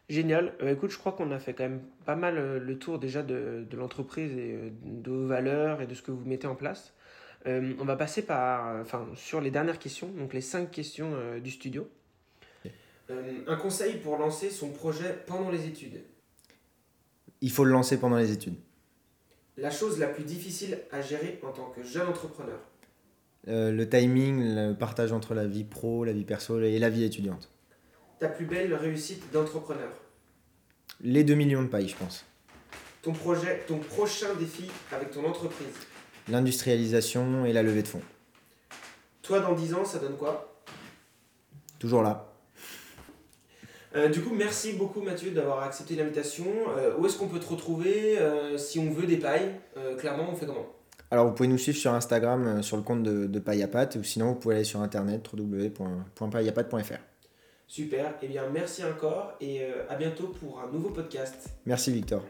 Génial. 0.09 0.53
écoute, 0.65 0.91
je 0.91 0.97
crois 0.97 1.11
qu'on 1.11 1.31
a 1.31 1.39
fait 1.39 1.53
quand 1.53 1.63
même 1.63 1.81
pas 2.05 2.15
mal 2.15 2.57
le 2.57 2.79
tour 2.79 2.97
déjà 2.97 3.23
de, 3.23 3.65
de 3.69 3.77
l'entreprise 3.77 4.37
et 4.37 4.71
de 4.83 5.11
vos 5.11 5.27
valeurs 5.27 5.81
et 5.81 5.87
de 5.87 5.93
ce 5.93 6.01
que 6.01 6.11
vous 6.11 6.23
mettez 6.25 6.47
en 6.47 6.55
place. 6.55 6.93
Euh, 7.45 7.73
on 7.79 7.85
va 7.85 7.95
passer 7.95 8.23
par, 8.23 8.81
enfin, 8.81 9.07
sur 9.15 9.41
les 9.41 9.51
dernières 9.51 9.79
questions, 9.79 10.09
donc 10.09 10.33
les 10.33 10.41
cinq 10.41 10.71
questions 10.71 11.11
euh, 11.13 11.39
du 11.39 11.51
studio. 11.51 11.87
Euh, 13.09 13.43
un 13.47 13.55
conseil 13.55 13.97
pour 13.97 14.17
lancer 14.17 14.49
son 14.49 14.71
projet 14.71 15.17
pendant 15.27 15.49
les 15.49 15.65
études 15.65 16.01
Il 17.39 17.51
faut 17.51 17.63
le 17.63 17.71
lancer 17.71 17.97
pendant 17.99 18.17
les 18.17 18.33
études. 18.33 18.55
La 19.55 19.71
chose 19.71 19.97
la 19.97 20.07
plus 20.07 20.25
difficile 20.25 20.79
à 20.91 21.01
gérer 21.01 21.39
en 21.41 21.51
tant 21.51 21.69
que 21.69 21.81
jeune 21.83 22.07
entrepreneur 22.07 22.59
Le 23.45 23.83
timing, 23.85 24.55
le 24.55 24.73
partage 24.73 25.13
entre 25.13 25.33
la 25.33 25.47
vie 25.47 25.63
pro, 25.63 26.03
la 26.03 26.11
vie 26.11 26.25
perso 26.25 26.59
et 26.59 26.77
la 26.79 26.89
vie 26.89 27.05
étudiante. 27.05 27.49
Ta 28.19 28.27
plus 28.27 28.45
belle 28.45 28.73
réussite 28.73 29.31
d'entrepreneur 29.31 29.89
Les 31.01 31.23
2 31.23 31.35
millions 31.35 31.61
de 31.61 31.67
pailles, 31.67 31.89
je 31.89 31.95
pense. 31.95 32.25
Ton 33.01 33.13
projet, 33.13 33.63
ton 33.67 33.77
prochain 33.77 34.33
défi 34.39 34.65
avec 34.91 35.11
ton 35.11 35.25
entreprise 35.25 35.75
l'industrialisation 36.29 37.45
et 37.45 37.53
la 37.53 37.63
levée 37.63 37.83
de 37.83 37.87
fonds. 37.87 38.01
Toi, 39.21 39.39
dans 39.39 39.53
10 39.53 39.73
ans, 39.73 39.85
ça 39.85 39.99
donne 39.99 40.15
quoi? 40.17 40.61
Toujours 41.79 42.01
là. 42.01 42.33
Euh, 43.95 44.09
du 44.09 44.21
coup, 44.21 44.33
merci 44.35 44.73
beaucoup 44.73 45.01
Mathieu 45.01 45.31
d'avoir 45.31 45.63
accepté 45.63 45.95
l'invitation. 45.95 46.45
Euh, 46.77 46.95
où 46.97 47.05
est-ce 47.05 47.17
qu'on 47.17 47.27
peut 47.27 47.39
te 47.39 47.47
retrouver 47.47 48.17
euh, 48.17 48.57
si 48.57 48.79
on 48.79 48.91
veut 48.91 49.07
des 49.07 49.17
pailles? 49.17 49.55
Clairement, 49.97 50.27
on 50.31 50.35
fait 50.35 50.45
comment? 50.45 50.67
Alors, 51.09 51.27
vous 51.27 51.33
pouvez 51.33 51.47
nous 51.47 51.57
suivre 51.57 51.77
sur 51.77 51.93
Instagram 51.93 52.61
sur 52.61 52.75
le 52.75 52.83
compte 52.83 53.03
de, 53.03 53.27
de 53.27 53.39
Paille 53.39 53.63
à 53.63 53.67
Pâte, 53.67 53.95
ou 53.95 54.03
sinon, 54.03 54.33
vous 54.33 54.35
pouvez 54.35 54.55
aller 54.55 54.63
sur 54.65 54.81
internet 54.81 55.25
www.pailleapatte.fr. 55.31 56.99
Super, 57.67 58.11
et 58.11 58.13
eh 58.23 58.27
bien 58.27 58.49
merci 58.49 58.83
encore 58.83 59.35
et 59.41 59.61
à 59.89 59.95
bientôt 59.95 60.29
pour 60.29 60.61
un 60.61 60.71
nouveau 60.71 60.89
podcast. 60.89 61.49
Merci 61.65 61.91
Victor. 61.91 62.23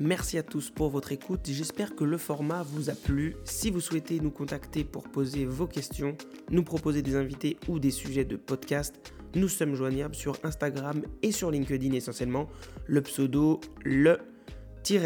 Merci 0.00 0.38
à 0.38 0.42
tous 0.42 0.70
pour 0.70 0.90
votre 0.90 1.12
écoute. 1.12 1.40
J'espère 1.44 1.94
que 1.94 2.04
le 2.04 2.18
format 2.18 2.62
vous 2.62 2.90
a 2.90 2.94
plu. 2.94 3.36
Si 3.44 3.70
vous 3.70 3.80
souhaitez 3.80 4.20
nous 4.20 4.30
contacter 4.30 4.84
pour 4.84 5.08
poser 5.08 5.44
vos 5.44 5.66
questions, 5.66 6.16
nous 6.50 6.62
proposer 6.62 7.02
des 7.02 7.16
invités 7.16 7.56
ou 7.68 7.78
des 7.78 7.90
sujets 7.90 8.24
de 8.24 8.36
podcast, 8.36 9.12
nous 9.34 9.48
sommes 9.48 9.74
joignables 9.74 10.14
sur 10.14 10.36
Instagram 10.44 11.02
et 11.22 11.32
sur 11.32 11.50
LinkedIn 11.50 11.92
essentiellement. 11.92 12.48
Le 12.86 13.00
pseudo 13.02 13.60
le 13.84 14.18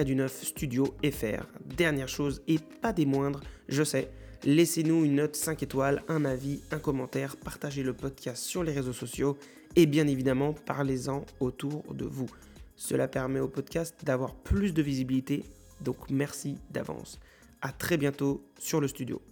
du 0.05 0.15
9 0.15 0.45
studio 0.45 0.95
FR. 1.05 1.45
Dernière 1.77 2.09
chose 2.09 2.41
et 2.47 2.59
pas 2.81 2.93
des 2.93 3.05
moindres, 3.05 3.41
je 3.69 3.83
sais, 3.83 4.13
laissez-nous 4.45 5.05
une 5.05 5.17
note 5.17 5.37
5 5.37 5.63
étoiles, 5.63 6.03
un 6.09 6.25
avis, 6.25 6.63
un 6.71 6.79
commentaire, 6.79 7.37
partagez 7.37 7.83
le 7.83 7.93
podcast 7.93 8.43
sur 8.43 8.65
les 8.65 8.73
réseaux 8.73 8.93
sociaux 8.93 9.37
et 9.77 9.87
bien 9.87 10.07
évidemment 10.07 10.53
parlez-en 10.53 11.25
autour 11.41 11.95
de 11.95 12.05
vous. 12.05 12.29
Cela 12.77 13.09
permet 13.09 13.41
au 13.41 13.49
podcast 13.49 13.95
d'avoir 14.05 14.35
plus 14.35 14.75
de 14.75 14.83
visibilité, 14.83 15.45
donc 15.81 16.11
merci 16.11 16.59
d'avance. 16.71 17.21
A 17.61 17.71
très 17.71 17.97
bientôt 17.97 18.45
sur 18.59 18.81
le 18.81 18.89
studio. 18.89 19.23